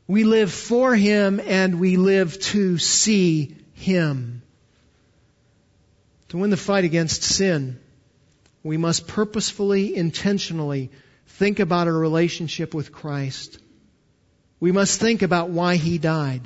we 0.07 0.23
live 0.23 0.51
for 0.51 0.95
Him 0.95 1.39
and 1.39 1.79
we 1.79 1.97
live 1.97 2.39
to 2.39 2.77
see 2.77 3.55
Him. 3.73 4.41
To 6.29 6.37
win 6.37 6.49
the 6.49 6.57
fight 6.57 6.83
against 6.83 7.23
sin, 7.23 7.79
we 8.63 8.77
must 8.77 9.07
purposefully, 9.07 9.95
intentionally 9.95 10.89
think 11.27 11.59
about 11.59 11.87
our 11.87 11.93
relationship 11.93 12.73
with 12.73 12.91
Christ. 12.91 13.59
We 14.59 14.71
must 14.71 14.99
think 14.99 15.21
about 15.21 15.49
why 15.49 15.75
He 15.75 15.97
died. 15.97 16.41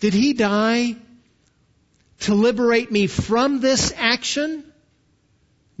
Did 0.00 0.14
He 0.14 0.32
die 0.32 0.96
to 2.20 2.34
liberate 2.34 2.90
me 2.90 3.06
from 3.06 3.60
this 3.60 3.92
action? 3.96 4.71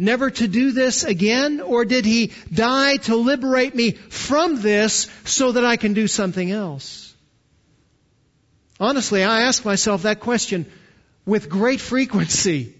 Never 0.02 0.30
to 0.30 0.48
do 0.48 0.72
this 0.72 1.04
again? 1.04 1.60
Or 1.60 1.84
did 1.84 2.04
he 2.04 2.32
die 2.52 2.96
to 2.98 3.16
liberate 3.16 3.74
me 3.74 3.92
from 3.92 4.60
this 4.60 5.08
so 5.24 5.52
that 5.52 5.64
I 5.64 5.76
can 5.76 5.94
do 5.94 6.06
something 6.06 6.50
else? 6.50 7.14
Honestly, 8.78 9.22
I 9.22 9.42
ask 9.42 9.64
myself 9.64 10.02
that 10.02 10.20
question 10.20 10.70
with 11.24 11.48
great 11.48 11.80
frequency. 11.80 12.74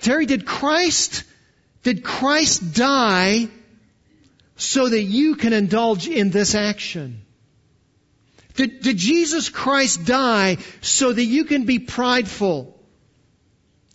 Terry, 0.00 0.26
did 0.26 0.46
Christ, 0.46 1.24
did 1.82 2.02
Christ 2.02 2.74
die 2.74 3.48
so 4.56 4.88
that 4.88 5.02
you 5.02 5.36
can 5.36 5.52
indulge 5.52 6.08
in 6.08 6.30
this 6.30 6.54
action? 6.54 7.22
Did, 8.54 8.80
did 8.80 8.96
Jesus 8.96 9.50
Christ 9.50 10.04
die 10.04 10.56
so 10.80 11.12
that 11.12 11.24
you 11.24 11.44
can 11.44 11.64
be 11.64 11.78
prideful 11.78 12.76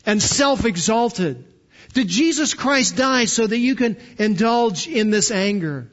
and 0.05 0.21
self-exalted? 0.21 1.52
Did 1.93 2.07
Jesus 2.07 2.53
Christ 2.53 2.95
die 2.95 3.25
so 3.25 3.45
that 3.45 3.57
you 3.57 3.75
can 3.75 3.97
indulge 4.17 4.87
in 4.87 5.11
this 5.11 5.29
anger? 5.31 5.87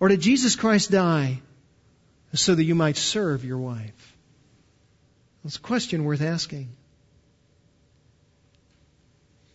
Or 0.00 0.08
did 0.08 0.20
Jesus 0.20 0.56
Christ 0.56 0.90
die 0.90 1.40
so 2.34 2.54
that 2.54 2.64
you 2.64 2.74
might 2.74 2.96
serve 2.96 3.44
your 3.44 3.58
wife? 3.58 4.16
It's 5.44 5.56
a 5.56 5.60
question 5.60 6.04
worth 6.04 6.22
asking. 6.22 6.70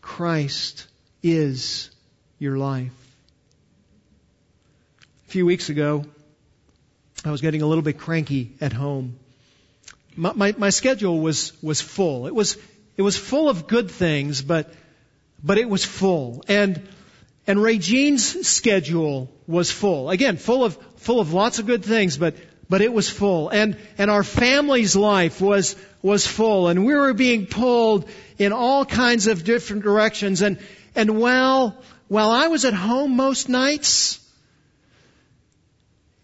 Christ 0.01 0.87
is 1.23 1.89
your 2.39 2.57
life. 2.57 2.93
A 5.27 5.31
few 5.31 5.45
weeks 5.45 5.69
ago, 5.69 6.05
I 7.25 7.31
was 7.31 7.41
getting 7.41 7.61
a 7.61 7.65
little 7.65 7.81
bit 7.81 7.97
cranky 7.97 8.53
at 8.61 8.71
home. 8.71 9.17
My, 10.15 10.33
my, 10.33 10.55
my 10.57 10.69
schedule 10.69 11.19
was, 11.19 11.51
was 11.61 11.81
full. 11.81 12.27
It 12.27 12.35
was, 12.35 12.57
it 12.95 13.01
was 13.01 13.17
full 13.17 13.49
of 13.49 13.67
good 13.67 13.89
things, 13.89 14.41
but 14.41 14.71
but 15.43 15.57
it 15.57 15.69
was 15.69 15.85
full. 15.85 16.43
And, 16.47 16.87
and 17.45 17.61
Regine's 17.61 18.47
schedule 18.47 19.29
was 19.47 19.71
full. 19.71 20.09
Again, 20.09 20.37
full 20.37 20.63
of, 20.63 20.77
full 20.97 21.19
of 21.19 21.33
lots 21.33 21.59
of 21.59 21.65
good 21.65 21.83
things, 21.83 22.17
but, 22.17 22.35
but 22.69 22.81
it 22.81 22.91
was 22.91 23.09
full. 23.09 23.49
And, 23.49 23.77
and 23.97 24.11
our 24.11 24.23
family's 24.23 24.95
life 24.95 25.39
was, 25.41 25.75
was 26.01 26.25
full. 26.25 26.67
And 26.67 26.85
we 26.85 26.93
were 26.95 27.13
being 27.13 27.45
pulled 27.45 28.09
in 28.37 28.51
all 28.51 28.85
kinds 28.85 29.27
of 29.27 29.43
different 29.43 29.83
directions. 29.83 30.41
And, 30.41 30.59
And 30.97 31.19
while, 31.19 31.77
while 32.07 32.31
I 32.31 32.47
was 32.47 32.65
at 32.65 32.73
home 32.73 33.15
most 33.15 33.49
nights, 33.49 34.19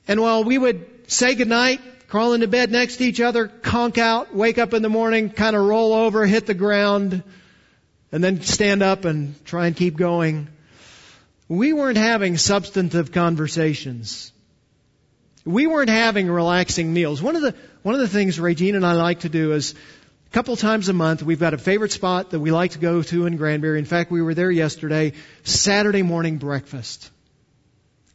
and 0.08 0.20
while 0.20 0.44
we 0.44 0.58
would 0.58 1.12
say 1.12 1.36
goodnight, 1.36 1.80
crawl 2.08 2.34
into 2.34 2.48
bed 2.48 2.72
next 2.72 2.98
to 2.98 3.04
each 3.04 3.22
other, 3.22 3.48
conk 3.48 4.00
out, 4.00 4.34
wake 4.34 4.58
up 4.58 4.74
in 4.74 4.82
the 4.82 4.90
morning, 4.90 5.30
kind 5.30 5.56
of 5.56 5.64
roll 5.64 5.94
over, 5.94 6.26
hit 6.26 6.48
the 6.48 6.56
ground, 6.56 7.22
and 8.14 8.24
then 8.24 8.42
stand 8.42 8.84
up 8.84 9.06
and 9.06 9.44
try 9.44 9.66
and 9.66 9.76
keep 9.76 9.98
going. 9.98 10.48
We 11.50 11.74
weren't 11.74 11.98
having 11.98 12.38
substantive 12.38 13.12
conversations. 13.12 14.32
We 15.44 15.66
weren't 15.66 15.90
having 15.90 16.30
relaxing 16.30 16.94
meals. 16.94 17.24
One 17.24 17.36
of 17.36 17.42
the, 17.42 17.56
one 17.82 17.96
of 17.96 18.02
the 18.02 18.08
things 18.08 18.40
Regine 18.40 18.76
and 18.76 18.86
I 18.86 18.94
like 18.94 19.22
to 19.22 19.30
do 19.30 19.54
is 19.54 19.74
a 19.74 20.30
couple 20.30 20.56
times 20.56 20.90
a 20.90 20.94
month, 20.94 21.24
we've 21.24 21.40
got 21.40 21.56
a 21.56 21.58
favorite 21.58 21.92
spot 21.92 22.30
that 22.30 22.40
we 22.40 22.52
like 22.52 22.72
to 22.72 22.80
go 22.80 23.02
to 23.02 23.26
in 23.26 23.36
Granbury. 23.36 23.80
In 23.80 23.86
fact, 23.86 24.12
we 24.12 24.22
were 24.22 24.36
there 24.36 24.52
yesterday, 24.52 25.14
Saturday 25.42 26.04
morning 26.04 26.38
breakfast. 26.38 27.10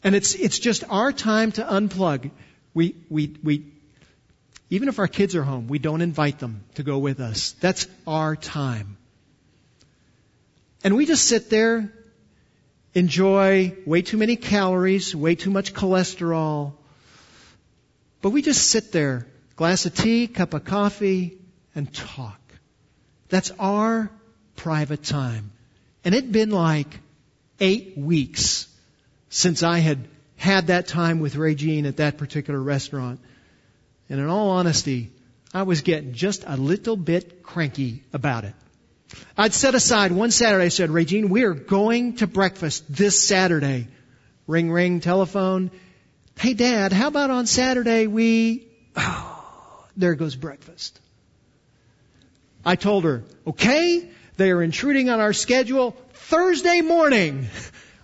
And 0.05 0.14
it's, 0.14 0.36
it's 0.36 0.61
just 0.61 0.84
our 0.88 1.11
time 1.11 1.51
to 1.53 1.64
unplug. 1.64 2.30
We, 2.72 2.94
we, 3.11 3.34
we, 3.42 3.72
even 4.70 4.88
if 4.88 5.01
our 5.01 5.09
kids 5.09 5.34
are 5.34 5.42
home, 5.42 5.66
we 5.66 5.80
don't 5.80 6.03
invite 6.03 6.38
them 6.38 6.62
to 6.76 6.84
go 6.84 6.99
with 6.99 7.18
us. 7.18 7.57
That's 7.61 7.88
our 8.07 8.36
time. 8.36 8.96
And 10.85 10.97
we 10.97 11.07
just 11.07 11.26
sit 11.26 11.51
there, 11.51 11.93
enjoy 12.95 13.76
way 13.85 14.03
too 14.03 14.16
many 14.16 14.37
calories, 14.37 15.14
way 15.14 15.35
too 15.35 15.51
much 15.51 15.74
cholesterol. 15.74 16.74
But 18.22 18.31
we 18.31 18.43
just 18.43 18.66
sit 18.66 18.93
there, 18.93 19.26
glass 19.57 19.87
of 19.87 19.95
tea, 19.95 20.26
cup 20.26 20.55
of 20.55 20.64
coffee, 20.64 21.39
and 21.74 21.93
talk. 21.93 22.41
That's 23.29 23.51
our 23.59 24.11
private 24.57 25.03
time. 25.03 25.53
And 26.05 26.14
it'd 26.14 26.33
been 26.33 26.51
like 26.51 27.01
eight 27.61 27.97
weeks 27.97 28.66
since 29.31 29.62
I 29.62 29.79
had 29.79 30.09
had 30.37 30.68
that 30.68 30.87
time 30.87 31.20
with 31.20 31.37
Ray 31.37 31.51
Regine 31.51 31.87
at 31.87 31.97
that 31.97 32.18
particular 32.18 32.61
restaurant. 32.61 33.20
And 34.09 34.20
in 34.20 34.26
all 34.26 34.51
honesty, 34.51 35.11
I 35.53 35.64
was 35.64 35.83
getting 35.83 36.12
just 36.12 36.45
a 36.47 36.57
little 36.57 36.97
bit 36.97 37.43
cranky 37.43 38.05
about 38.12 38.45
it. 38.45 38.55
I'd 39.36 39.54
set 39.54 39.74
aside 39.74 40.12
one 40.12 40.30
Saturday, 40.30 40.64
I 40.64 40.68
said, 40.68 40.90
Regine, 40.90 41.28
we 41.28 41.44
are 41.44 41.54
going 41.54 42.16
to 42.16 42.26
breakfast 42.26 42.84
this 42.88 43.22
Saturday. 43.22 43.88
Ring, 44.46 44.70
ring, 44.70 45.00
telephone. 45.00 45.70
Hey 46.38 46.54
dad, 46.54 46.92
how 46.92 47.09
about 47.09 47.30
on 47.30 47.46
Saturday 47.46 48.06
we, 48.06 48.68
oh, 48.96 49.86
there 49.96 50.14
goes 50.14 50.36
breakfast. 50.36 51.00
I 52.64 52.76
told 52.76 53.04
her, 53.04 53.24
okay, 53.46 54.09
they 54.36 54.50
are 54.50 54.62
intruding 54.62 55.11
on 55.11 55.20
our 55.20 55.32
schedule 55.32 55.96
Thursday 56.12 56.80
morning. 56.80 57.48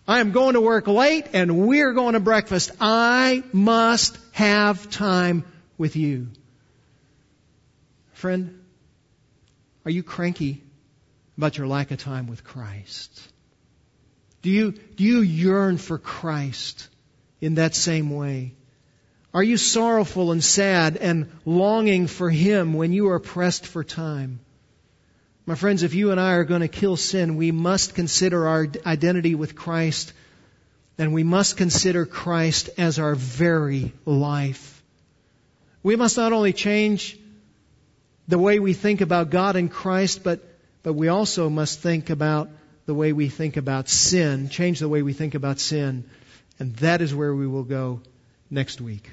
I 0.07 0.20
am 0.20 0.32
going 0.32 0.55
to 0.55 0.61
work 0.61 0.86
late 0.86 1.28
and 1.32 1.66
we're 1.66 1.92
going 1.92 2.14
to 2.14 2.20
breakfast. 2.20 2.72
I 2.80 3.42
must 3.52 4.18
have 4.32 4.90
time 4.90 5.44
with 5.78 5.96
you. 5.96 6.28
Friend, 8.14 8.59
are 9.84 9.90
you 9.90 10.02
cranky 10.02 10.64
about 11.37 11.59
your 11.59 11.66
lack 11.66 11.91
of 11.91 11.99
time 11.99 12.26
with 12.26 12.45
Christ? 12.45 13.20
Do 14.43 14.51
you, 14.51 14.72
do 14.72 15.05
you 15.05 15.20
yearn 15.20 15.78
for 15.78 15.99
Christ 15.99 16.89
in 17.41 17.55
that 17.55 17.74
same 17.74 18.11
way? 18.11 18.55
Are 19.32 19.43
you 19.43 19.57
sorrowful 19.57 20.32
and 20.32 20.45
sad 20.45 20.97
and 20.97 21.30
longing 21.45 22.07
for 22.07 22.30
Him 22.30 22.74
when 22.74 22.93
you 22.93 23.09
are 23.09 23.18
pressed 23.18 23.66
for 23.66 23.82
time? 23.82 24.41
My 25.47 25.57
friends, 25.57 25.82
if 25.82 25.95
you 25.95 26.11
and 26.11 26.20
I 26.20 26.35
are 26.35 26.45
going 26.45 26.61
to 26.61 26.68
kill 26.68 26.97
sin, 26.97 27.37
we 27.37 27.51
must 27.53 27.95
consider 27.95 28.47
our 28.47 28.66
identity 28.87 29.35
with 29.35 29.57
Christ 29.57 30.12
and 30.97 31.12
we 31.12 31.24
must 31.24 31.57
consider 31.57 32.07
Christ 32.07 32.70
as 32.78 32.99
our 32.99 33.14
very 33.14 33.93
life. 34.07 34.82
We 35.82 35.97
must 35.97 36.16
not 36.16 36.32
only 36.32 36.53
change 36.53 37.18
the 38.28 38.39
way 38.39 38.59
we 38.59 38.72
think 38.72 39.01
about 39.01 39.30
God 39.30 39.57
and 39.57 39.70
Christ, 39.70 40.22
but, 40.22 40.41
but 40.85 40.93
we 40.93 41.09
also 41.09 41.49
must 41.49 41.80
think 41.80 42.11
about 42.11 42.51
the 42.87 42.95
way 42.95 43.12
we 43.12 43.30
think 43.30 43.57
about 43.57 43.89
sin, 43.89 44.51
change 44.51 44.78
the 44.78 44.89
way 44.89 45.01
we 45.03 45.14
think 45.14 45.35
about 45.35 45.59
sin. 45.59 46.05
And 46.59 46.76
that 46.76 47.01
is 47.01 47.12
where 47.12 47.35
we 47.35 47.47
will 47.47 47.64
go 47.64 48.03
next 48.51 48.82
week. 48.82 49.11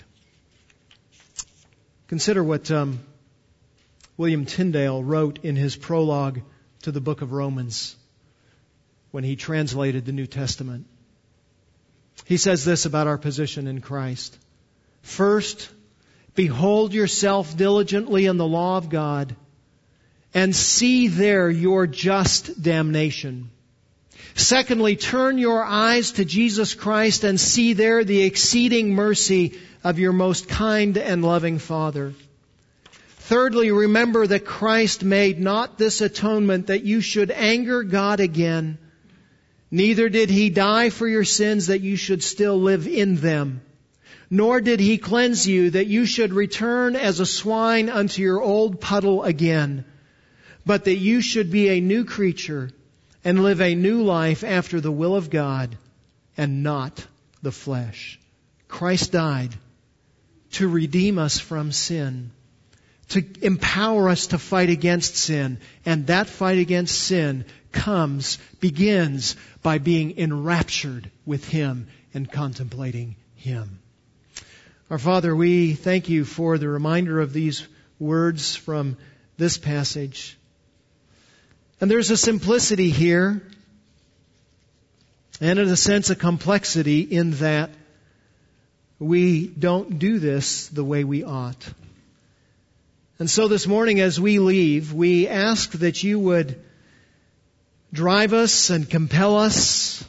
Consider 2.09 2.43
what 2.43 2.69
um, 2.69 2.99
William 4.17 4.45
Tyndale 4.45 5.01
wrote 5.01 5.39
in 5.43 5.55
his 5.55 5.78
prologue 5.78 6.41
to 6.82 6.91
the 6.91 6.99
book 6.99 7.22
of 7.22 7.32
Romans 7.32 7.95
when 9.11 9.24
he 9.24 9.38
translated 9.38 10.05
the 10.05 10.11
New 10.11 10.28
Testament. 10.28 10.88
He 12.26 12.36
says 12.36 12.65
this 12.65 12.86
about 12.86 13.07
our 13.07 13.17
position 13.17 13.67
in 13.67 13.80
Christ. 13.80 14.38
First, 15.03 15.69
behold 16.36 16.93
yourself 16.93 17.55
diligently 17.55 18.26
in 18.26 18.36
the 18.36 18.45
law 18.45 18.76
of 18.76 18.89
God 18.89 19.38
and 20.34 20.55
see 20.55 21.07
there 21.07 21.49
your 21.49 21.88
just 21.88 22.61
damnation. 22.61 23.49
Secondly, 24.36 24.95
turn 24.95 25.38
your 25.38 25.63
eyes 25.63 26.13
to 26.13 26.25
Jesus 26.25 26.73
Christ 26.73 27.23
and 27.23 27.39
see 27.39 27.73
there 27.73 28.03
the 28.03 28.23
exceeding 28.23 28.95
mercy 28.95 29.59
of 29.84 29.99
your 29.99 30.13
most 30.13 30.47
kind 30.47 30.97
and 30.97 31.23
loving 31.23 31.59
Father. 31.59 32.13
Thirdly, 33.17 33.71
remember 33.71 34.27
that 34.27 34.45
Christ 34.45 35.03
made 35.03 35.39
not 35.39 35.77
this 35.77 36.01
atonement 36.01 36.67
that 36.67 36.84
you 36.84 37.01
should 37.01 37.32
anger 37.32 37.84
God 37.84 38.19
again. 38.19 38.77
Neither 39.69 40.09
did 40.09 40.29
he 40.29 40.49
die 40.49 40.89
for 40.89 41.07
your 41.07 41.23
sins 41.23 41.67
that 41.67 41.82
you 41.82 41.95
should 41.95 42.23
still 42.23 42.59
live 42.59 42.88
in 42.88 43.15
them. 43.15 43.61
Nor 44.29 44.61
did 44.61 44.79
he 44.79 44.97
cleanse 44.97 45.47
you 45.47 45.71
that 45.71 45.88
you 45.88 46.05
should 46.05 46.34
return 46.34 46.95
as 46.95 47.19
a 47.19 47.25
swine 47.25 47.89
unto 47.89 48.21
your 48.21 48.41
old 48.41 48.79
puddle 48.79 49.23
again. 49.23 49.86
But 50.66 50.86
that 50.86 50.97
you 50.97 51.22
should 51.22 51.51
be 51.51 51.70
a 51.70 51.82
new 51.82 52.05
creature 52.05 52.72
and 53.24 53.43
live 53.43 53.62
a 53.62 53.76
new 53.76 54.03
life 54.03 54.43
after 54.43 54.82
the 54.82 54.91
will 54.91 55.16
of 55.16 55.30
God 55.30 55.78
and 56.38 56.64
not 56.64 57.05
the 57.41 57.51
flesh. 57.51 58.20
Christ 58.68 59.12
died 59.12 59.53
to 60.51 60.68
redeem 60.68 61.18
us 61.18 61.39
from 61.39 61.72
sin 61.72 62.32
to 63.12 63.26
empower 63.41 64.07
us 64.07 64.28
to 64.28 64.38
fight 64.38 64.70
against 64.70 65.16
sin. 65.16 65.59
And 65.86 66.07
that 66.07 66.28
fight 66.28 66.59
against 66.59 66.97
sin 66.97 67.45
comes, 67.72 68.38
begins 68.59 69.36
by 69.62 69.78
being 69.80 70.18
enraptured 70.18 71.12
with 71.26 71.47
Him 71.47 71.88
and 72.14 72.32
contemplating 72.32 73.18
Him. 73.36 73.80
Our 74.89 74.97
Father, 74.97 75.36
we 75.36 75.74
thank 75.74 76.09
you 76.09 76.26
for 76.26 76.57
the 76.57 76.70
reminder 76.70 77.20
of 77.20 77.34
these 77.34 77.68
words 77.99 78.55
from 78.55 78.97
this 79.38 79.57
passage. 79.57 80.38
And 81.82 81.89
there's 81.89 82.11
a 82.11 82.17
simplicity 82.17 82.91
here, 82.91 83.41
and 85.41 85.57
in 85.57 85.67
a 85.67 85.75
sense 85.75 86.11
a 86.11 86.15
complexity 86.15 87.01
in 87.01 87.32
that 87.32 87.71
we 88.99 89.47
don't 89.47 89.97
do 89.97 90.19
this 90.19 90.67
the 90.67 90.84
way 90.84 91.03
we 91.03 91.23
ought. 91.23 91.67
And 93.17 93.27
so 93.27 93.47
this 93.47 93.65
morning 93.65 93.99
as 93.99 94.19
we 94.19 94.38
leave, 94.38 94.93
we 94.93 95.27
ask 95.27 95.71
that 95.71 96.03
you 96.03 96.19
would 96.19 96.63
drive 97.91 98.34
us 98.34 98.69
and 98.69 98.88
compel 98.88 99.38
us 99.38 100.05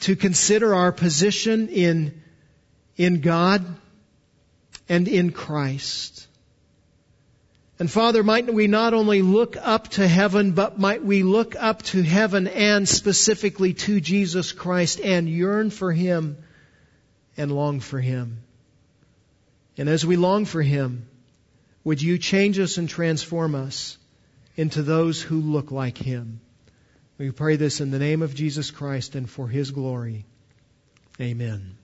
to 0.00 0.16
consider 0.16 0.74
our 0.74 0.90
position 0.90 1.68
in, 1.68 2.22
in 2.96 3.20
God 3.20 3.64
and 4.88 5.06
in 5.06 5.30
Christ. 5.30 6.25
And 7.78 7.90
Father, 7.90 8.22
might 8.22 8.52
we 8.52 8.68
not 8.68 8.94
only 8.94 9.20
look 9.20 9.56
up 9.60 9.88
to 9.88 10.08
heaven, 10.08 10.52
but 10.52 10.78
might 10.78 11.04
we 11.04 11.22
look 11.22 11.56
up 11.56 11.82
to 11.84 12.02
heaven 12.02 12.46
and 12.46 12.88
specifically 12.88 13.74
to 13.74 14.00
Jesus 14.00 14.52
Christ 14.52 14.98
and 15.00 15.28
yearn 15.28 15.68
for 15.70 15.92
Him 15.92 16.38
and 17.36 17.52
long 17.52 17.80
for 17.80 18.00
Him. 18.00 18.38
And 19.76 19.90
as 19.90 20.06
we 20.06 20.16
long 20.16 20.46
for 20.46 20.62
Him, 20.62 21.06
would 21.84 22.00
you 22.00 22.16
change 22.16 22.58
us 22.58 22.78
and 22.78 22.88
transform 22.88 23.54
us 23.54 23.98
into 24.56 24.82
those 24.82 25.20
who 25.20 25.40
look 25.40 25.70
like 25.70 25.98
Him? 25.98 26.40
We 27.18 27.30
pray 27.30 27.56
this 27.56 27.82
in 27.82 27.90
the 27.90 27.98
name 27.98 28.22
of 28.22 28.34
Jesus 28.34 28.70
Christ 28.70 29.14
and 29.14 29.28
for 29.28 29.48
His 29.48 29.70
glory. 29.70 30.24
Amen. 31.20 31.76